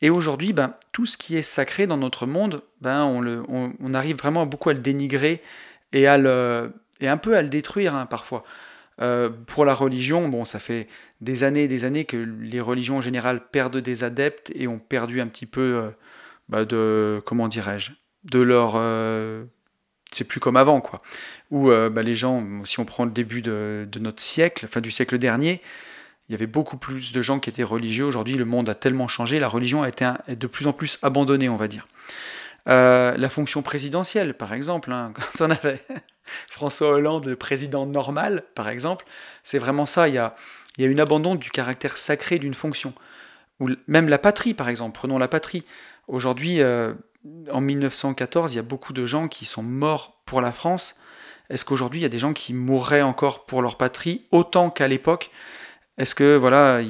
[0.02, 3.94] Et aujourd'hui, ben, tout ce qui est sacré dans notre monde, ben, on, le, on,
[3.94, 5.42] arrive vraiment beaucoup à le dénigrer
[5.92, 8.44] et, à le, et un peu à le détruire hein, parfois.
[9.00, 10.88] Euh, pour la religion, bon, ça fait
[11.20, 14.78] des années et des années que les religions en général perdent des adeptes et ont
[14.78, 15.90] perdu un petit peu euh,
[16.48, 17.92] bah, de, comment dirais-je,
[18.24, 18.74] de leur...
[18.76, 19.44] Euh,
[20.12, 21.02] c'est plus comme avant, quoi.
[21.50, 24.90] Où bah, les gens, si on prend le début de, de notre siècle, fin du
[24.90, 25.60] siècle dernier,
[26.28, 28.04] il y avait beaucoup plus de gens qui étaient religieux.
[28.04, 31.48] Aujourd'hui, le monde a tellement changé, la religion a été de plus en plus abandonnée,
[31.48, 31.86] on va dire.
[32.68, 35.80] Euh, la fonction présidentielle, par exemple, hein, quand on avait
[36.48, 39.06] François Hollande, le président normal, par exemple,
[39.44, 40.08] c'est vraiment ça.
[40.08, 40.34] Il y a,
[40.76, 42.92] il y a une abandon du caractère sacré d'une fonction.
[43.60, 44.94] Ou même la patrie, par exemple.
[44.94, 45.64] Prenons la patrie.
[46.08, 46.94] Aujourd'hui, euh,
[47.50, 50.96] en 1914, il y a beaucoup de gens qui sont morts pour la France.
[51.50, 54.88] Est-ce qu'aujourd'hui, il y a des gens qui mourraient encore pour leur patrie autant qu'à
[54.88, 55.30] l'époque?
[55.98, 56.80] Est-ce que, voilà,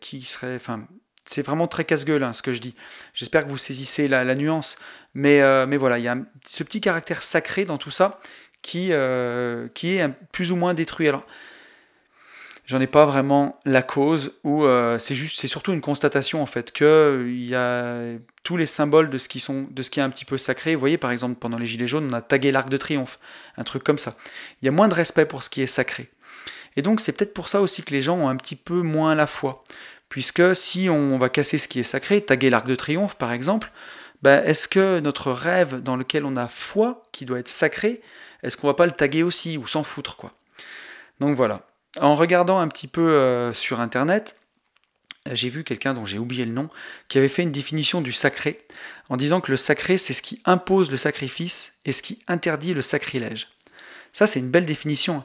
[0.00, 0.56] qui serait.
[0.56, 0.86] Enfin,
[1.30, 2.74] c'est vraiment très casse-gueule hein, ce que je dis.
[3.14, 4.78] J'espère que vous saisissez la, nuance.
[5.14, 8.18] Mais, euh, mais voilà, il y a ce petit caractère sacré dans tout ça
[8.62, 11.08] qui, euh, qui est plus ou moins détruit.
[11.08, 11.24] Alors,
[12.70, 16.46] j'en ai pas vraiment la cause, ou euh, c'est juste, c'est surtout une constatation en
[16.46, 18.00] fait, que il y a
[18.44, 20.76] tous les symboles de ce qui sont, de ce qui est un petit peu sacré.
[20.76, 23.18] Vous voyez, par exemple, pendant les Gilets jaunes, on a tagué l'arc de triomphe,
[23.56, 24.14] un truc comme ça.
[24.62, 26.10] Il y a moins de respect pour ce qui est sacré.
[26.76, 29.16] Et donc c'est peut-être pour ça aussi que les gens ont un petit peu moins
[29.16, 29.64] la foi.
[30.08, 33.72] Puisque si on va casser ce qui est sacré, taguer l'arc de triomphe par exemple,
[34.22, 38.00] ben, est-ce que notre rêve dans lequel on a foi, qui doit être sacré,
[38.44, 40.32] est-ce qu'on va pas le taguer aussi ou s'en foutre quoi?
[41.18, 41.66] Donc voilà.
[41.98, 44.36] En regardant un petit peu euh, sur internet,
[45.32, 46.68] j'ai vu quelqu'un dont j'ai oublié le nom,
[47.08, 48.60] qui avait fait une définition du sacré,
[49.08, 52.74] en disant que le sacré, c'est ce qui impose le sacrifice et ce qui interdit
[52.74, 53.48] le sacrilège.
[54.12, 55.24] Ça, c'est une belle définition.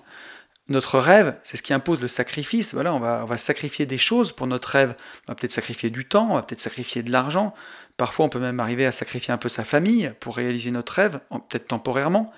[0.68, 2.74] Notre rêve, c'est ce qui impose le sacrifice.
[2.74, 4.96] Voilà, on va, on va sacrifier des choses pour notre rêve.
[5.28, 7.54] On va peut-être sacrifier du temps, on va peut-être sacrifier de l'argent.
[7.98, 11.20] Parfois, on peut même arriver à sacrifier un peu sa famille pour réaliser notre rêve,
[11.30, 12.34] peut-être temporairement.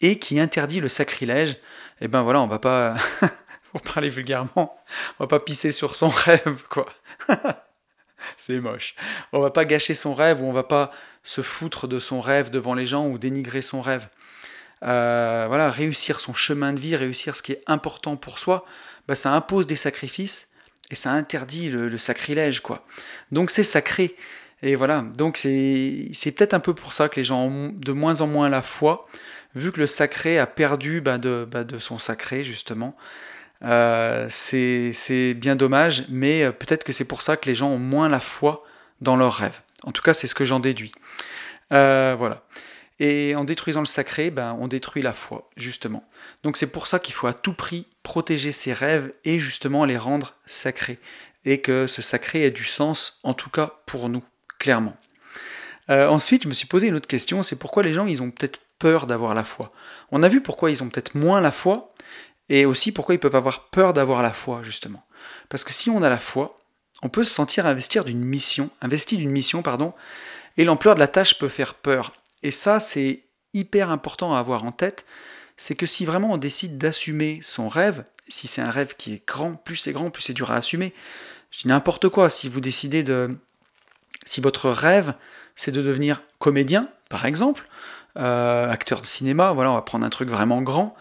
[0.00, 1.56] Et qui interdit le sacrilège.
[2.00, 2.94] Eh ben voilà, on va pas,
[3.72, 4.80] pour parler vulgairement,
[5.18, 6.86] on va pas pisser sur son rêve, quoi.
[8.36, 8.94] c'est moche.
[9.32, 10.92] On va pas gâcher son rêve ou on va pas
[11.22, 14.08] se foutre de son rêve devant les gens ou dénigrer son rêve.
[14.84, 18.64] Euh, voilà, réussir son chemin de vie, réussir ce qui est important pour soi,
[19.08, 20.50] bah, ça impose des sacrifices
[20.90, 22.84] et ça interdit le, sacrilège, quoi.
[23.32, 24.16] Donc c'est sacré.
[24.62, 28.20] Et voilà, donc c'est peut-être un peu pour ça que les gens ont de moins
[28.22, 29.06] en moins la foi,
[29.54, 32.96] vu que le sacré a perdu bah, de, bah, de, son sacré, justement.
[33.64, 37.78] Euh, c'est bien dommage, mais euh, peut-être que c'est pour ça que les gens ont
[37.78, 38.64] moins la foi
[39.00, 39.60] dans leurs rêves.
[39.84, 40.92] En tout cas, c'est ce que j'en déduis.
[41.70, 42.36] voilà.
[43.00, 46.04] Et en détruisant le sacré, ben, on détruit la foi, justement.
[46.42, 49.98] Donc c'est pour ça qu'il faut à tout prix protéger ses rêves et justement les
[49.98, 50.98] rendre sacrés.
[51.44, 54.24] Et que ce sacré ait du sens, en tout cas pour nous,
[54.58, 54.96] clairement.
[55.90, 58.30] Euh, ensuite, je me suis posé une autre question, c'est pourquoi les gens, ils ont
[58.30, 59.72] peut-être peur d'avoir la foi.
[60.10, 61.92] On a vu pourquoi ils ont peut-être moins la foi,
[62.48, 65.04] et aussi pourquoi ils peuvent avoir peur d'avoir la foi, justement.
[65.48, 66.58] Parce que si on a la foi,
[67.02, 69.92] on peut se sentir investir d'une mission, investi d'une mission, pardon,
[70.56, 72.12] et l'ampleur de la tâche peut faire peur.
[72.42, 73.22] Et ça, c'est
[73.54, 75.04] hyper important à avoir en tête,
[75.56, 79.26] c'est que si vraiment on décide d'assumer son rêve, si c'est un rêve qui est
[79.26, 80.94] grand, plus c'est grand, plus c'est dur à assumer.
[81.50, 83.36] Je dis n'importe quoi, si vous décidez de...
[84.24, 85.14] Si votre rêve,
[85.56, 87.66] c'est de devenir comédien, par exemple,
[88.16, 90.96] euh, acteur de cinéma, voilà, on va prendre un truc vraiment grand,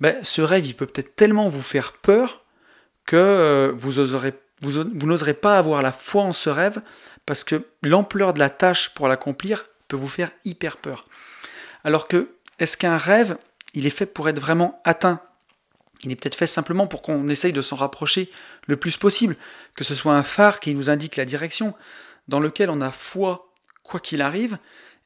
[0.00, 2.42] ben, ce rêve, il peut peut-être tellement vous faire peur
[3.06, 6.82] que euh, vous n'oserez pas avoir la foi en ce rêve,
[7.26, 11.06] parce que l'ampleur de la tâche pour l'accomplir peut vous faire hyper peur.
[11.84, 13.38] Alors que, est-ce qu'un rêve,
[13.74, 15.20] il est fait pour être vraiment atteint?
[16.04, 18.30] Il est peut-être fait simplement pour qu'on essaye de s'en rapprocher
[18.66, 19.36] le plus possible,
[19.74, 21.74] que ce soit un phare qui nous indique la direction.
[22.28, 23.50] dans lequel on a foi
[23.82, 24.58] quoi qu'il arrive,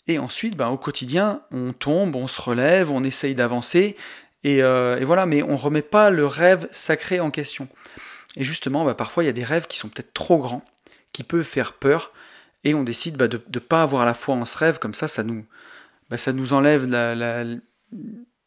[0.08, 3.96] et ensuite, ben, au quotidien, on tombe, on se relève, on essaye d'avancer,
[4.44, 7.68] et, euh, voilà, mais on ne remet pas le rêve sacré en question.
[8.36, 10.64] Et justement, ben, parfois, il y a des rêves qui sont peut-être trop grands,
[11.12, 12.12] qui peuvent faire peur,
[12.64, 15.06] et on décide ben, de ne pas avoir la foi en ce rêve, comme ça,
[15.08, 15.46] ça nous,
[16.10, 17.44] ben, ça nous enlève la,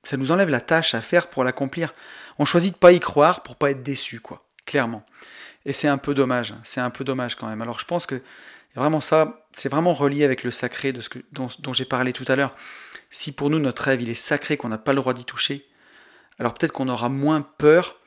[0.04, 1.94] ça nous enlève la tâche à faire pour l'accomplir.
[2.38, 5.06] On choisit de pas y croire pour pas être déçu, quoi, clairement.
[5.66, 6.60] Et c'est un peu dommage, hein.
[6.64, 7.62] c'est un peu dommage quand même.
[7.62, 8.22] Alors je pense que
[8.76, 12.36] vraiment ça, c'est vraiment relié avec le sacré de ce dont, j'ai parlé tout à
[12.36, 12.56] l'heure.
[13.10, 15.68] Si pour nous notre rêve il est sacré, qu'on n'a pas le droit d'y toucher,
[16.40, 18.00] alors peut-être qu'on aura moins peur.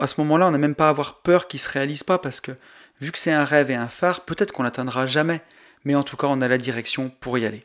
[0.00, 2.18] à ce moment-là, on n'a même pas à avoir peur qu'il ne se réalise pas
[2.18, 2.52] parce que
[3.00, 5.42] vu que c'est un rêve et un phare, peut-être qu'on l'atteindra jamais.
[5.84, 7.64] Mais en tout cas, on a la direction pour y aller.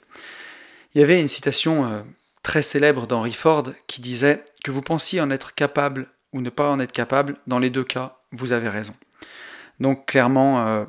[0.93, 2.01] Il y avait une citation euh,
[2.41, 6.69] très célèbre d'Henry Ford qui disait que vous pensiez en être capable ou ne pas
[6.69, 8.95] en être capable, dans les deux cas, vous avez raison.
[9.79, 10.85] Donc clairement, euh,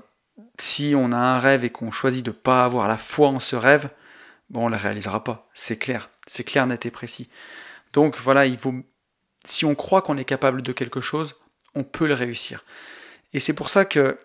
[0.59, 3.41] si on a un rêve et qu'on choisit de ne pas avoir la foi en
[3.41, 3.91] ce rêve,
[4.51, 5.49] bon, on ne le réalisera pas.
[5.55, 7.29] C'est clair, c'est clair, net et précis.
[7.93, 8.59] Donc voilà, il
[9.45, 11.37] si on croit qu'on est capable de quelque chose,
[11.75, 12.65] on peut le réussir.
[13.33, 14.19] Et c'est pour ça que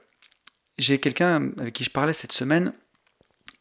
[0.77, 2.73] j'ai quelqu'un avec qui je parlais cette semaine,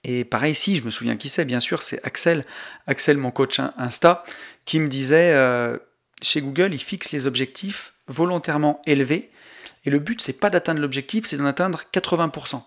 [0.04, 2.44] et pareil, si je me souviens qui c'est, bien sûr, c'est Axel,
[2.86, 4.24] Axel, mon coach Insta,
[4.64, 5.78] qui me disait, euh,
[6.22, 9.30] chez Google, ils fixent les objectifs volontairement élevés
[9.84, 12.62] et le but, c'est pas d'atteindre l'objectif, c'est d'en atteindre 80%.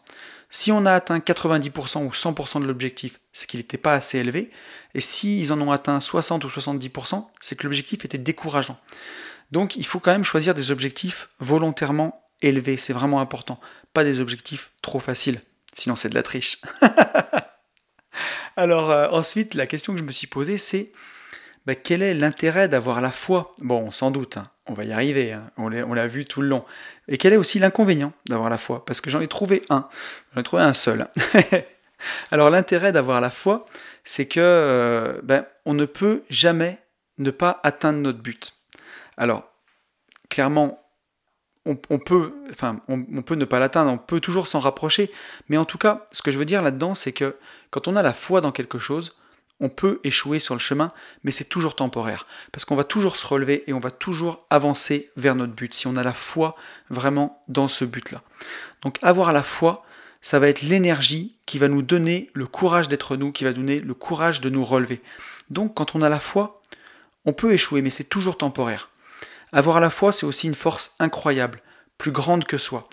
[0.50, 4.52] Si on a atteint 90% ou 100% de l'objectif, c'est qu'il n'était pas assez élevé.
[4.94, 8.80] Et s'ils en ont atteint 60 ou 70%, c'est que l'objectif était décourageant.
[9.52, 13.60] Donc il faut quand même choisir des objectifs volontairement élevés, c'est vraiment important.
[13.94, 15.42] Pas des objectifs trop faciles,
[15.74, 16.60] sinon c'est de la triche.
[18.56, 20.92] Alors euh, ensuite, la question que je me suis posée, c'est
[21.66, 23.56] bah, quel est l'intérêt d'avoir la foi?
[23.62, 26.64] Bon, sans doute, hein, on va y arriver, hein, on l'a vu tout le long.
[27.08, 28.86] Et quel est aussi l'inconvénient d'avoir la foi?
[28.86, 29.88] Parce que j'en ai trouvé un,
[30.34, 31.08] j'en ai trouvé un seul.
[32.32, 33.66] Alors l'intérêt d'avoir la foi,
[34.04, 36.80] c'est que euh, ben, on ne peut jamais
[37.18, 38.54] ne pas atteindre notre but.
[39.18, 39.50] Alors,
[40.30, 40.82] clairement,
[41.66, 45.12] on, peut, enfin, on, peut ne pas l'atteindre, on peut toujours s'en rapprocher,
[45.50, 47.38] mais en tout cas, ce que je veux dire là-dedans, c'est que
[47.72, 49.16] quand on a la foi dans quelque chose,
[49.60, 50.92] on peut échouer sur le chemin,
[51.24, 55.12] mais c'est toujours temporaire, parce qu'on va toujours se relever et on va toujours avancer
[55.16, 56.54] vers notre but, si on a la foi
[56.90, 58.22] vraiment dans ce but-là.
[58.82, 59.86] Donc avoir la foi,
[60.22, 63.80] ça va être l'énergie qui va nous donner le courage d'être nous, qui va donner
[63.80, 65.02] le courage de nous relever.
[65.50, 66.62] Donc quand on a la foi,
[67.26, 68.90] on peut échouer, mais c'est toujours temporaire.
[69.52, 71.62] Avoir la foi, c'est aussi une force incroyable,
[71.98, 72.90] plus grande que soi.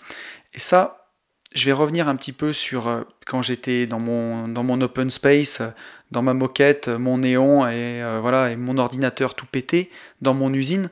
[0.53, 1.09] Et ça,
[1.53, 5.09] je vais revenir un petit peu sur euh, quand j'étais dans mon, dans mon open
[5.09, 5.69] space, euh,
[6.13, 9.91] dans ma moquette, euh, mon néon et, voilà, et mon ordinateur tout pété,
[10.21, 10.89] dans mon usine.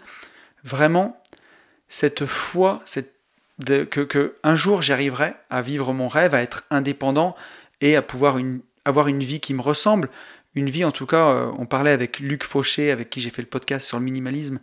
[0.63, 1.21] Vraiment,
[1.87, 3.13] cette foi, cette,
[3.65, 7.35] que, que, un jour j'arriverai à vivre mon rêve, à être indépendant
[7.79, 10.09] et à pouvoir une, avoir une vie qui me ressemble.
[10.53, 13.47] Une vie, en tout cas, on parlait avec Luc Fauché, avec qui j'ai fait le
[13.47, 14.59] podcast sur le minimalisme,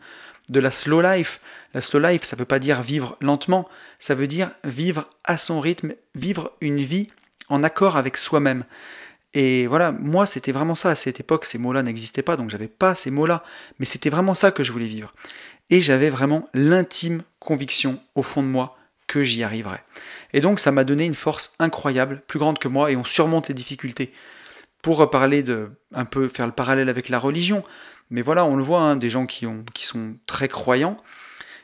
[0.48, 1.40] de la slow life.
[1.74, 5.36] La slow life, ça ne veut pas dire vivre lentement, ça veut dire vivre à
[5.36, 7.08] son rythme, vivre une vie
[7.48, 8.64] en accord avec soi-même.
[9.34, 12.68] Et voilà, moi c'était vraiment ça à cette époque, ces mots-là n'existaient pas, donc j'avais
[12.68, 13.44] pas ces mots-là,
[13.78, 15.12] mais c'était vraiment ça que je voulais vivre.
[15.70, 18.76] Et j'avais vraiment l'intime conviction au fond de moi
[19.06, 19.84] que j'y arriverais.
[20.32, 23.48] Et donc ça m'a donné une force incroyable, plus grande que moi, et on surmonte
[23.48, 24.12] les difficultés.
[24.82, 27.64] Pour reparler de, un peu faire le parallèle avec la religion,
[28.10, 30.96] mais voilà, on le voit, hein, des gens qui, ont, qui sont très croyants,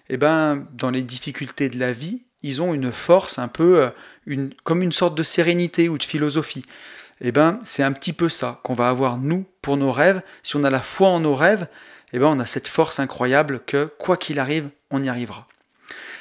[0.08, 3.90] eh ben, dans les difficultés de la vie, ils ont une force un peu,
[4.28, 6.64] euh, comme une sorte de sérénité ou de philosophie.
[7.20, 10.22] Eh ben, c'est un petit peu ça qu'on va avoir nous pour nos rêves.
[10.42, 11.68] Si on a la foi en nos rêves,
[12.12, 15.46] eh ben, on a cette force incroyable que quoi qu'il arrive, on y arrivera.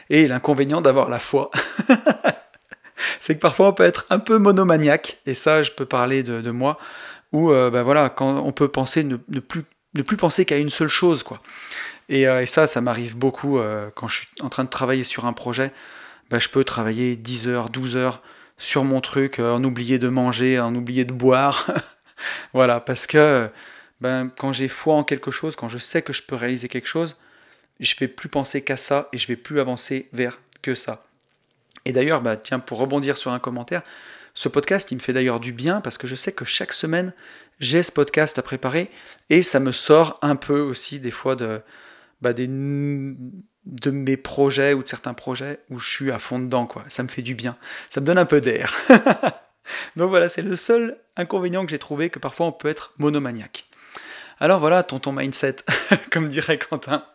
[0.09, 1.49] Et l'inconvénient d'avoir la foi,
[3.19, 6.51] c'est que parfois on peut être un peu monomaniaque, et ça, je peux parler de,
[6.51, 6.77] moi,
[7.31, 9.63] où euh, ben voilà, quand on peut penser ne, ne plus
[9.95, 11.39] ne plus penser qu'à une seule chose, quoi.
[12.09, 15.25] Et, euh, ça, ça m'arrive beaucoup euh, quand je suis en train de travailler sur
[15.25, 15.71] un projet.
[16.29, 18.21] Bah, je peux travailler 10 heures, 12 heures
[18.63, 21.69] sur mon truc, euh, en oublier de manger, en oublier de boire.
[22.53, 23.49] voilà, parce que
[23.99, 26.87] ben, quand j'ai foi en quelque chose, quand je sais que je peux réaliser quelque
[26.87, 27.17] chose,
[27.79, 31.05] je vais plus penser qu'à ça et je vais plus avancer vers que ça.
[31.83, 33.81] Et d'ailleurs, bah, tiens, pour rebondir sur un commentaire,
[34.33, 37.13] ce podcast, il me fait d'ailleurs du bien parce que je sais que chaque semaine,
[37.59, 38.89] j'ai ce podcast à préparer
[39.29, 41.61] et ça me sort un peu aussi des fois de,
[42.21, 42.47] bah, des,
[43.65, 46.65] de mes projets ou de certains projets où je suis à fond dedans.
[46.65, 46.83] Quoi.
[46.87, 47.57] Ça me fait du bien.
[47.89, 48.73] Ça me donne un peu d'air.
[49.95, 53.65] Donc voilà, c'est le seul inconvénient que j'ai trouvé que parfois on peut être monomaniaque.
[54.39, 55.57] Alors voilà, tonton mindset,
[56.11, 57.05] comme dirait Quentin.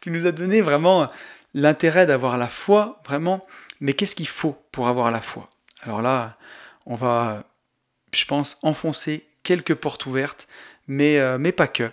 [0.00, 1.06] Tu nous as donné vraiment
[1.54, 3.46] l'intérêt d'avoir la foi, vraiment.
[3.80, 5.48] Mais qu'est-ce qu'il faut pour avoir la foi?
[5.82, 6.36] Alors là,
[6.86, 7.44] on va,
[8.12, 10.48] je pense, enfoncer quelques portes ouvertes,
[10.86, 11.90] mais, euh, mais pas que.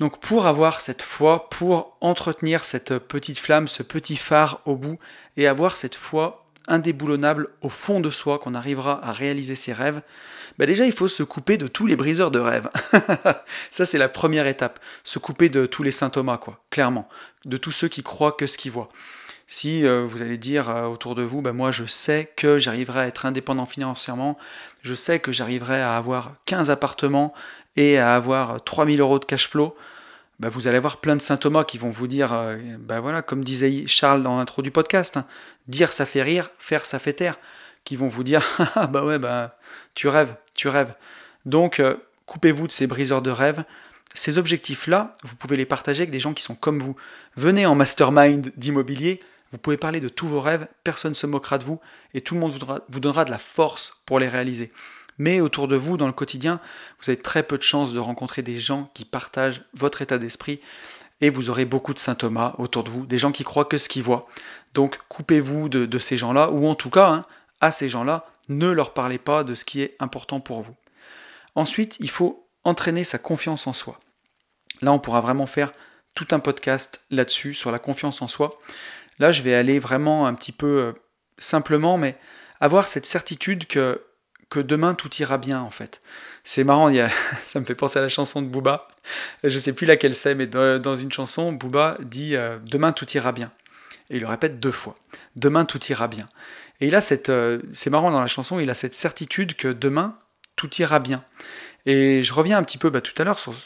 [0.00, 4.98] Donc pour avoir cette foi, pour entretenir cette petite flamme, ce petit phare au bout,
[5.36, 10.00] et avoir cette foi indéboulonnable au fond de soi, qu'on arrivera à réaliser ses rêves,
[10.58, 12.70] bah déjà il faut se couper de tous les briseurs de rêves.
[13.70, 17.08] Ça c'est la première étape, se couper de tous les saint Thomas, quoi, clairement,
[17.44, 18.88] de tous ceux qui croient que ce qu'ils voient.
[19.46, 23.00] Si euh, vous allez dire euh, autour de vous, bah, moi je sais que j'arriverai
[23.00, 24.38] à être indépendant financièrement,
[24.82, 27.34] je sais que j'arriverai à avoir 15 appartements
[27.76, 29.76] et à avoir 3000 euros de cash flow,
[30.40, 33.22] bah, vous allez avoir plein de saint Thomas qui vont vous dire, euh, bah voilà,
[33.22, 35.26] comme disait Charles dans l'intro du podcast, hein,
[35.68, 37.38] dire ça fait rire, faire ça fait taire,
[37.84, 38.42] qui vont vous dire,
[38.74, 39.56] ah bah ouais, bah
[39.94, 40.94] tu rêves, tu rêves.
[41.44, 41.80] Donc
[42.26, 43.64] coupez-vous de ces briseurs de rêves,
[44.14, 46.96] ces objectifs-là, vous pouvez les partager avec des gens qui sont comme vous.
[47.36, 49.20] Venez en mastermind d'immobilier,
[49.50, 51.80] vous pouvez parler de tous vos rêves, personne ne se moquera de vous
[52.14, 52.52] et tout le monde
[52.88, 54.70] vous donnera, de la force pour les réaliser.
[55.18, 56.60] Mais autour de vous, dans le quotidien,
[57.00, 60.60] vous avez très peu de chances de rencontrer des gens qui partagent votre état d'esprit
[61.20, 63.78] et vous aurez beaucoup de saint Thomas autour de vous, des gens qui croient que
[63.78, 64.26] ce qu'ils voient.
[64.74, 67.26] Donc coupez-vous de, ces gens-là, ou en tout cas, hein,
[67.60, 70.74] à ces gens-là, ne leur parlez pas de ce qui est important pour vous.
[71.54, 74.00] Ensuite, il faut entraîner sa confiance en soi.
[74.82, 75.72] Là, on pourra vraiment faire
[76.14, 78.50] tout un podcast là-dessus, sur la confiance en soi.
[79.18, 80.92] Là, je vais aller vraiment un petit peu euh,
[81.38, 82.18] simplement, mais
[82.60, 84.02] avoir cette certitude que,
[84.54, 86.00] que demain tout ira bien, en fait.
[86.44, 86.88] C'est marrant,
[87.44, 88.86] ça me fait penser à la chanson de Booba.
[89.42, 93.32] Je sais plus laquelle c'est, mais dans une chanson, Booba dit euh, Demain tout ira
[93.32, 93.50] bien.
[94.10, 94.94] Et il le répète deux fois.
[95.34, 96.28] Demain tout ira bien.
[96.80, 97.30] Et il a cette.
[97.30, 100.16] Euh, c'est marrant dans la chanson, il a cette certitude que demain
[100.54, 101.24] tout ira bien.
[101.86, 103.60] Et je reviens un petit peu bah, tout à l'heure sur,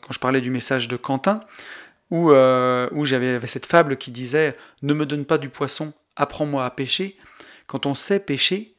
[0.00, 1.40] quand je parlais du message de Quentin,
[2.10, 6.64] où, euh, où j'avais cette fable qui disait Ne me donne pas du poisson, apprends-moi
[6.64, 7.18] à pêcher.
[7.66, 8.74] Quand on sait pêcher,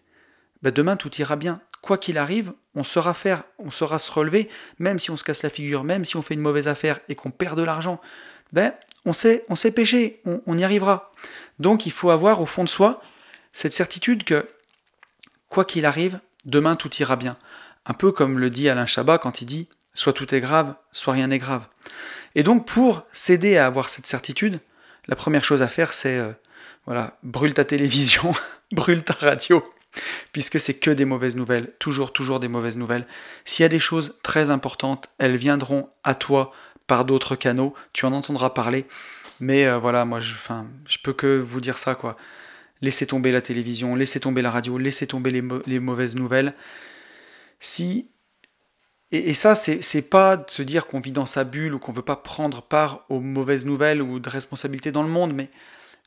[0.61, 1.61] bah demain tout ira bien.
[1.81, 5.43] Quoi qu'il arrive, on saura faire, on saura se relever, même si on se casse
[5.43, 7.99] la figure, même si on fait une mauvaise affaire et qu'on perd de l'argent.
[8.53, 8.73] Ben,
[9.05, 11.11] on sait, on pêcher, on, on y arrivera.
[11.59, 12.99] Donc il faut avoir au fond de soi
[13.53, 14.47] cette certitude que,
[15.49, 17.37] quoi qu'il arrive, demain tout ira bien.
[17.85, 21.13] Un peu comme le dit Alain Chabat quand il dit soit tout est grave, soit
[21.13, 21.67] rien n'est grave.
[22.35, 24.59] Et donc pour s'aider à avoir cette certitude,
[25.07, 26.31] la première chose à faire c'est euh,
[26.85, 28.33] voilà, brûle ta télévision,
[28.71, 29.63] brûle ta radio,
[30.31, 33.05] puisque c'est que des mauvaises nouvelles, toujours, toujours des mauvaises nouvelles.
[33.45, 36.51] S'il y a des choses très importantes, elles viendront à toi
[36.87, 38.85] par d'autres canaux, tu en entendras parler.
[39.39, 42.17] Mais euh, voilà, moi je, enfin, je peux que vous dire ça quoi.
[42.81, 46.53] Laissez tomber la télévision, laissez tomber la radio, laissez tomber les, mauvaises nouvelles.
[47.59, 48.09] Si
[49.11, 52.01] et, ça, c'est pas de se dire qu'on vit dans sa bulle ou qu'on veut
[52.01, 55.49] pas prendre part aux mauvaises nouvelles ou de responsabilités dans le monde, mais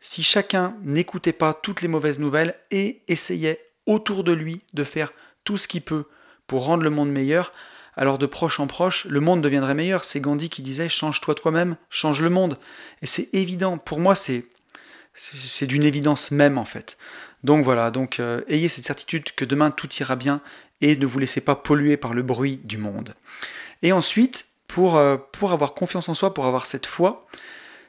[0.01, 5.12] si chacun n'écoutait pas toutes les mauvaises nouvelles et essayait autour de lui de faire
[5.45, 6.05] tout ce qu'il peut
[6.47, 7.53] pour rendre le monde meilleur,
[7.97, 10.05] alors de proche en proche, le monde deviendrait meilleur.
[10.05, 12.59] C'est Gandhi qui disait change-toi toi-même, change le monde.
[13.03, 13.78] Et c'est évident.
[13.78, 14.47] Pour moi, c'est
[15.14, 16.97] c'est d'une évidence même en fait.
[17.45, 20.41] Donc voilà, donc euh, ayez cette certitude que demain tout ira bien
[20.80, 23.14] et ne vous laissez pas polluer par le bruit du monde.
[23.82, 27.26] Et ensuite, pour, euh, pour avoir confiance en soi, pour avoir cette foi,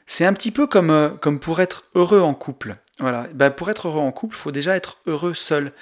[0.06, 2.76] c'est un petit peu comme, euh, comme pour être heureux en couple.
[2.98, 5.72] Voilà, ben, pour être heureux en couple, il faut déjà être heureux seul.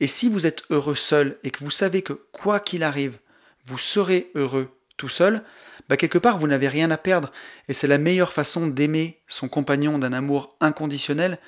[0.00, 3.18] Et si vous êtes heureux seul et que vous savez que quoi qu'il arrive,
[3.64, 5.42] vous serez heureux tout seul,
[5.88, 7.32] bah quelque part vous n'avez rien à perdre.
[7.68, 11.38] Et c'est la meilleure façon d'aimer son compagnon d'un amour inconditionnel,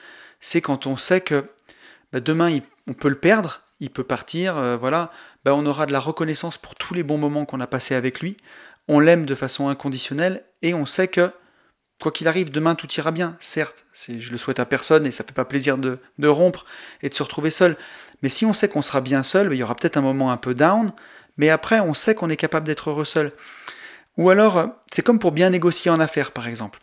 [0.41, 1.47] c'est quand on sait que
[2.13, 5.11] bah, demain on peut le perdre, il peut partir, euh, voilà,
[5.45, 8.21] bah, on aura de la reconnaissance pour tous les bons moments qu'on a passés avec
[8.21, 8.37] lui,
[8.87, 11.31] on l'aime de façon inconditionnelle et on sait que
[12.01, 13.37] quoi qu'il arrive, demain tout ira bien.
[13.41, 16.65] Certes, je le souhaite à personne et ça fait pas plaisir de, rompre
[17.03, 17.77] et de se retrouver seul.
[18.23, 20.37] Mais si on sait qu'on sera bien seul, il y aura peut-être un moment un
[20.37, 20.93] peu down,
[21.37, 23.33] mais après on sait qu'on est capable d'être heureux seul.
[24.17, 26.81] Ou alors, c'est comme pour bien négocier en affaires, par exemple.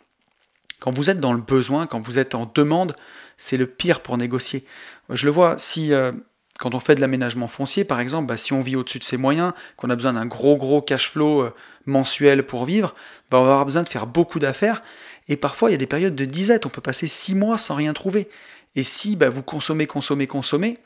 [0.80, 2.94] Quand vous êtes dans le besoin, quand vous êtes en demande,
[3.36, 4.64] c'est le pire pour négocier.
[5.10, 6.12] Je le vois, si euh,
[6.58, 9.16] quand on fait de l'aménagement foncier, par exemple, bah, si on vit au-dessus de ses
[9.16, 11.54] moyens, qu'on a besoin d'un gros gros cash flow euh,
[11.84, 12.94] mensuel pour vivre,
[13.30, 14.82] bah, on va avoir besoin de faire beaucoup d'affaires.
[15.28, 17.74] Et parfois, il y a des périodes de disette, on peut passer six mois sans
[17.74, 18.28] rien trouver.
[18.74, 20.78] Et si bah, vous consommez, consommez, consommez,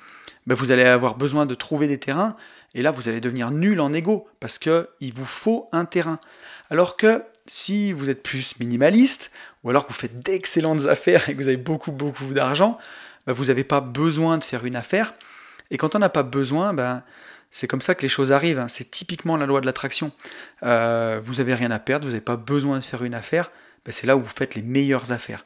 [0.46, 2.36] vous allez avoir besoin de trouver des terrains,
[2.74, 6.20] et là, vous allez devenir nul en égo, parce qu'il vous faut un terrain.
[6.70, 11.32] Alors que si vous êtes plus minimaliste, ou alors que vous faites d'excellentes affaires et
[11.32, 12.78] que vous avez beaucoup, beaucoup d'argent,
[13.26, 15.14] vous n'avez pas besoin de faire une affaire,
[15.70, 17.02] et quand on n'a pas besoin, ben,
[17.50, 18.58] c'est comme ça que les choses arrivent.
[18.58, 18.68] Hein.
[18.68, 20.12] C'est typiquement la loi de l'attraction.
[20.62, 23.50] Euh, vous n'avez rien à perdre, vous n'avez pas besoin de faire une affaire.
[23.84, 25.44] Ben, c'est là où vous faites les meilleures affaires.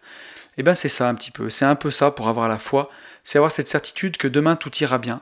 [0.57, 2.91] Eh bien c'est ça un petit peu, c'est un peu ça pour avoir la foi,
[3.25, 5.20] c'est avoir cette certitude que demain tout ira bien,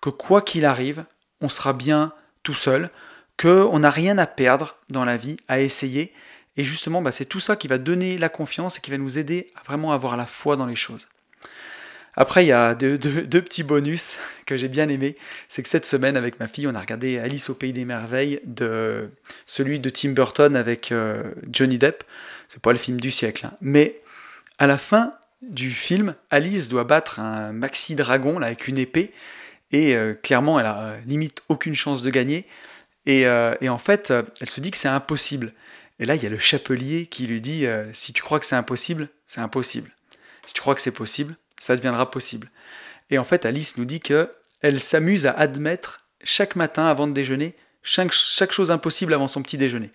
[0.00, 1.04] que quoi qu'il arrive,
[1.40, 2.90] on sera bien tout seul,
[3.38, 6.14] qu'on n'a rien à perdre dans la vie, à essayer.
[6.56, 9.18] Et justement, bah, c'est tout ça qui va donner la confiance et qui va nous
[9.18, 11.08] aider à vraiment avoir la foi dans les choses.
[12.14, 15.16] Après, il y a deux, petits bonus que j'ai bien aimés.
[15.48, 18.40] C'est que cette semaine, avec ma fille, on a regardé Alice au Pays des Merveilles,
[18.44, 19.10] de
[19.46, 22.04] celui de Tim Burton avec euh, Johnny Depp.
[22.48, 23.52] C'est pas le film du siècle, hein.
[23.60, 24.00] mais
[24.58, 29.12] à la fin du film, Alice doit battre un maxi dragon là, avec une épée
[29.70, 32.46] et euh, clairement, elle a euh, limite aucune chance de gagner.
[33.06, 35.52] Et, en fait, elle se dit que c'est impossible.
[35.98, 38.56] Et là, il y a le chapelier qui lui dit si tu crois que c'est
[38.56, 39.90] impossible, c'est impossible.
[40.46, 42.50] Si tu crois que c'est possible, ça deviendra possible.
[43.10, 44.28] Et en fait, Alice nous dit que
[44.60, 48.12] elle s'amuse à admettre chaque matin avant de déjeuner chaque,
[48.52, 49.90] chose impossible avant son petit déjeuner.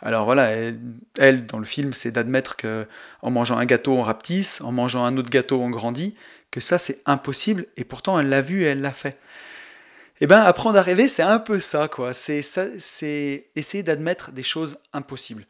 [0.00, 0.50] Alors voilà,
[1.18, 2.86] elle, dans le film, c'est d'admettre que
[3.20, 6.14] en mangeant un gâteau, on rapetisse, en mangeant un autre gâteau, on grandit,
[6.50, 9.18] que ça c'est impossible, et pourtant elle l'a vu et elle l'a fait.
[10.20, 12.12] Eh bien, apprendre à rêver, c'est un peu ça, quoi.
[12.12, 12.40] C'est
[13.54, 15.46] essayer d'admettre des choses impossibles.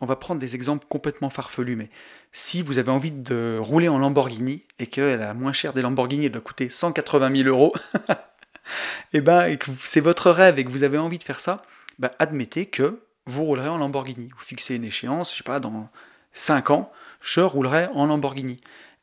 [0.00, 1.90] On va prendre des exemples complètement farfelus, mais
[2.32, 6.26] si vous avez envie de rouler en Lamborghini et que la moins chère des Lamborghini
[6.26, 7.74] elle doit coûter 180 000 euros,
[9.12, 11.62] eh ben, et que c'est votre rêve et que vous avez envie de faire ça,
[11.98, 14.30] ben, admettez que vous roulerez en Lamborghini.
[14.36, 15.90] Vous fixez une échéance, je sais pas, dans
[16.32, 18.60] 5 ans, je roulerai en Lamborghini.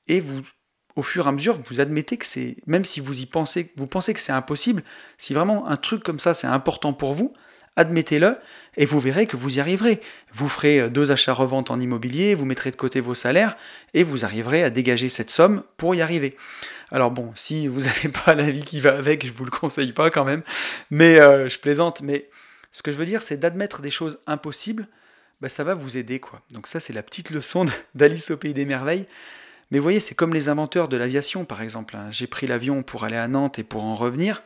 [0.07, 0.41] Et vous
[0.97, 3.85] au fur et à mesure, vous admettez que c'est, même si vous y pensez, vous
[3.85, 4.83] pensez que c'est impossible,
[5.19, 7.33] si vraiment un truc comme ça c'est important pour vous,
[7.77, 8.37] admettez-le
[8.75, 10.01] et vous verrez que vous y arriverez.
[10.33, 13.55] Vous ferez euh, deux achats-reventes en immobilier, vous mettrez de côté vos salaires
[13.93, 16.35] et vous arriverez à dégager cette somme pour y arriver.
[16.91, 19.93] Alors bon, si vous n'avez pas la vie qui va avec, je vous le conseille
[19.93, 20.43] pas quand même,
[20.91, 22.01] mais euh, je plaisante.
[22.01, 22.29] Mais
[22.71, 24.87] ce que je veux dire, c'est d'admettre des choses impossibles.
[25.39, 26.41] Ben, ça va vous aider quoi.
[26.53, 27.65] Donc ça c'est la petite leçon
[27.95, 29.05] d'Alice au pays des merveilles.
[29.69, 31.97] Mais vous voyez, c'est comme les inventeurs de l'aviation, par exemple.
[31.97, 32.07] Hein.
[32.09, 34.41] J'ai pris l'avion pour aller à Nantes et pour en revenir.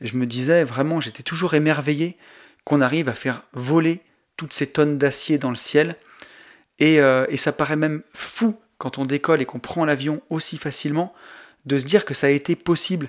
[0.00, 2.16] Et je me disais, vraiment, j'étais toujours émerveillé
[2.64, 4.00] qu'on arrive à faire voler
[4.36, 5.96] toutes ces tonnes d'acier dans le ciel.
[6.78, 10.56] Et, euh, et, ça paraît même fou quand on décolle et qu'on prend l'avion aussi
[10.56, 11.14] facilement
[11.66, 13.08] de se dire que ça a été possible.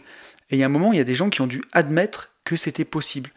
[0.50, 2.32] Et il y a un moment, il y a des gens qui ont dû admettre
[2.44, 3.30] que c'était possible.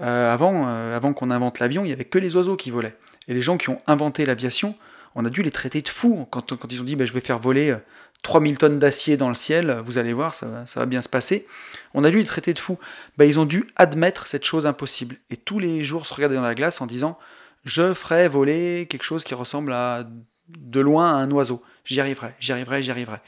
[0.00, 2.96] Euh, avant, euh, avant qu'on invente l'avion, il n'y avait que les oiseaux qui volaient.
[3.28, 4.74] Et les gens qui ont inventé l'aviation
[5.16, 7.20] on a dû les traiter de fous quand, quand ils ont dit bah, je vais
[7.20, 7.76] faire voler
[8.22, 11.46] 3000 euh, tonnes d'acier dans le ciel, vous allez voir, ça, va bien se passer.
[11.94, 12.78] On a dû les traiter de fous.
[13.16, 15.16] Bah, ils ont dû admettre cette chose impossible.
[15.30, 17.18] Et tous les jours se regarder dans la glace en disant
[17.64, 20.04] je ferai voler quelque chose qui ressemble à
[20.48, 21.62] de loin à un oiseau.
[21.84, 23.18] J'y arriverai, j'y arriverai, j'y arriverai.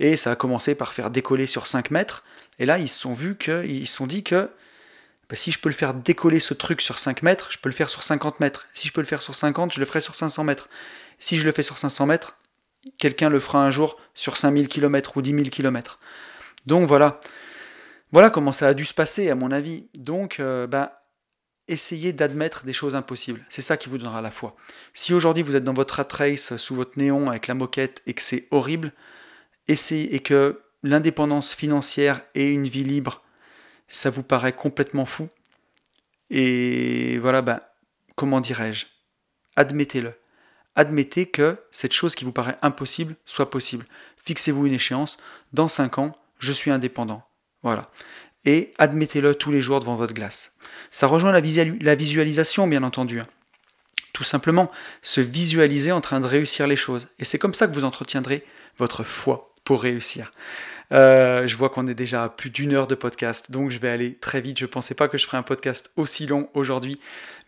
[0.00, 2.24] Et ça a commencé par faire décoller sur 5 mètres.
[2.58, 4.50] Et là, ils se sont vus que, ils se sont dit que
[5.28, 7.74] bah, si je peux le faire décoller ce truc sur 5 mètres, je peux le
[7.74, 8.66] faire sur 50 mètres.
[8.72, 10.68] Si je peux le faire sur 50, je le ferai sur 500 mètres.
[11.18, 12.37] Si je le fais sur 500 mètres,
[12.98, 15.98] quelqu'un le fera un jour sur 5000 km ou 10 000 km.
[16.66, 17.20] Donc voilà.
[18.12, 19.88] Voilà comment ça a dû se passer, à mon avis.
[19.98, 21.02] Donc, euh, bah,
[21.68, 23.44] essayez d'admettre des choses impossibles.
[23.50, 24.56] C'est ça qui vous donnera la foi.
[24.94, 28.14] Si aujourd'hui vous êtes dans votre rat race sous votre néon avec la moquette et
[28.14, 28.92] que c'est horrible,
[29.68, 33.22] essayez et que l'indépendance financière et une vie libre,
[33.88, 35.28] ça vous paraît complètement fou.
[36.30, 37.74] Et voilà, bah,
[38.14, 38.86] comment dirais-je?
[39.56, 40.14] Admettez-le
[40.78, 43.84] admettez que cette chose qui vous paraît impossible soit possible.
[44.24, 45.18] Fixez-vous une échéance,
[45.52, 47.24] dans 5 ans, je suis indépendant.
[47.64, 47.86] Voilà.
[48.44, 50.52] Et admettez-le tous les jours devant votre glace.
[50.90, 51.40] Ça rejoint la,
[51.96, 53.18] visualisation, bien entendu.
[53.18, 53.26] Hein.
[54.12, 54.70] Tout simplement,
[55.02, 57.08] se visualiser en train de réussir les choses.
[57.18, 58.44] Et c'est comme ça que vous entretiendrez
[58.78, 60.32] votre foi pour réussir.
[60.94, 63.90] Euh, je vois qu'on est déjà à plus d'une heure de podcast, donc je vais
[63.90, 64.58] aller très vite.
[64.58, 66.98] Je ne pensais pas que je ferais un podcast aussi long aujourd'hui,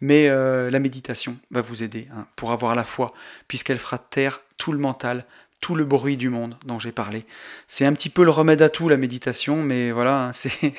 [0.03, 3.15] mais euh, la méditation va vous aider hein, pour avoir la foi,
[3.49, 5.25] puisqu'elle fera taire tout le mental,
[5.63, 7.25] tout le bruit du monde dont j'ai parlé.
[7.69, 10.75] C'est un petit peu le remède à tout, la méditation, mais voilà, hein, c'est...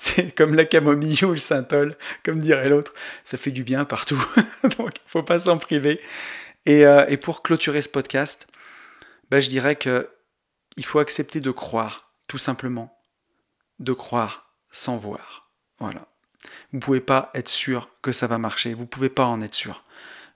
[0.00, 1.94] c'est comme la camomille ou le synthol,
[2.24, 2.94] comme dirait l'autre.
[3.22, 4.20] Ça fait du bien partout,
[4.64, 6.00] donc il ne faut pas s'en priver.
[6.66, 8.48] Et, euh, et, pour clôturer ce podcast,
[9.30, 10.10] ben, je dirais que
[10.76, 12.96] il faut accepter de croire, tout simplement.
[13.78, 15.50] De croire sans voir.
[15.78, 16.06] Voilà.
[16.72, 18.74] Vous ne pouvez pas être sûr que ça va marcher.
[18.74, 19.84] Vous ne pouvez pas en être sûr.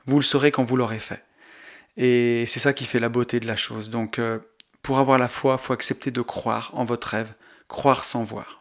[0.06, 1.24] Vous le saurez quand vous l'aurez fait.
[1.96, 3.90] Et c'est ça qui fait la beauté de la chose.
[3.90, 4.38] Donc, euh,
[4.82, 7.34] pour avoir la foi, il faut accepter de croire en votre rêve.
[7.68, 8.60] Croire sans voir.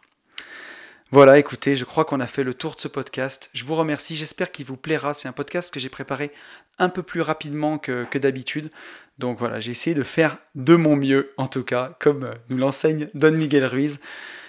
[1.10, 3.50] Voilà, écoutez, je crois qu'on a fait le tour de ce podcast.
[3.52, 5.14] Je vous remercie, j'espère qu'il vous plaira.
[5.14, 6.32] C'est un podcast que j'ai préparé
[6.78, 8.70] un peu plus rapidement que, d'habitude.
[9.18, 13.08] Donc voilà, j'ai essayé de faire de mon mieux, en tout cas, comme nous l'enseigne
[13.14, 14.00] Don Miguel Ruiz.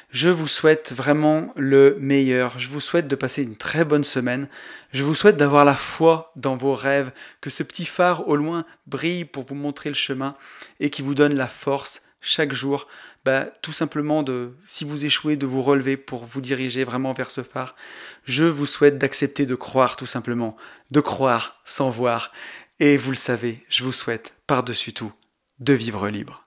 [0.10, 2.58] Je vous souhaite vraiment le meilleur.
[2.58, 4.47] Je vous souhaite de passer une très bonne semaine.
[4.93, 8.66] Je vous souhaite d'avoir la foi dans vos rêves, que ce petit phare au loin
[8.88, 10.36] brille pour vous montrer le chemin
[10.80, 12.88] et qui vous donne la force chaque jour,
[13.26, 17.32] bah, tout simplement de, si vous échouez, de vous relever pour vous diriger vraiment vers
[17.32, 17.76] ce phare.
[18.23, 20.55] Je vous souhaite d'accepter de croire tout simplement,
[20.91, 22.32] de croire sans voir.
[22.80, 25.11] Et vous le savez, je vous souhaite par-dessus tout
[25.59, 26.45] de vivre libre.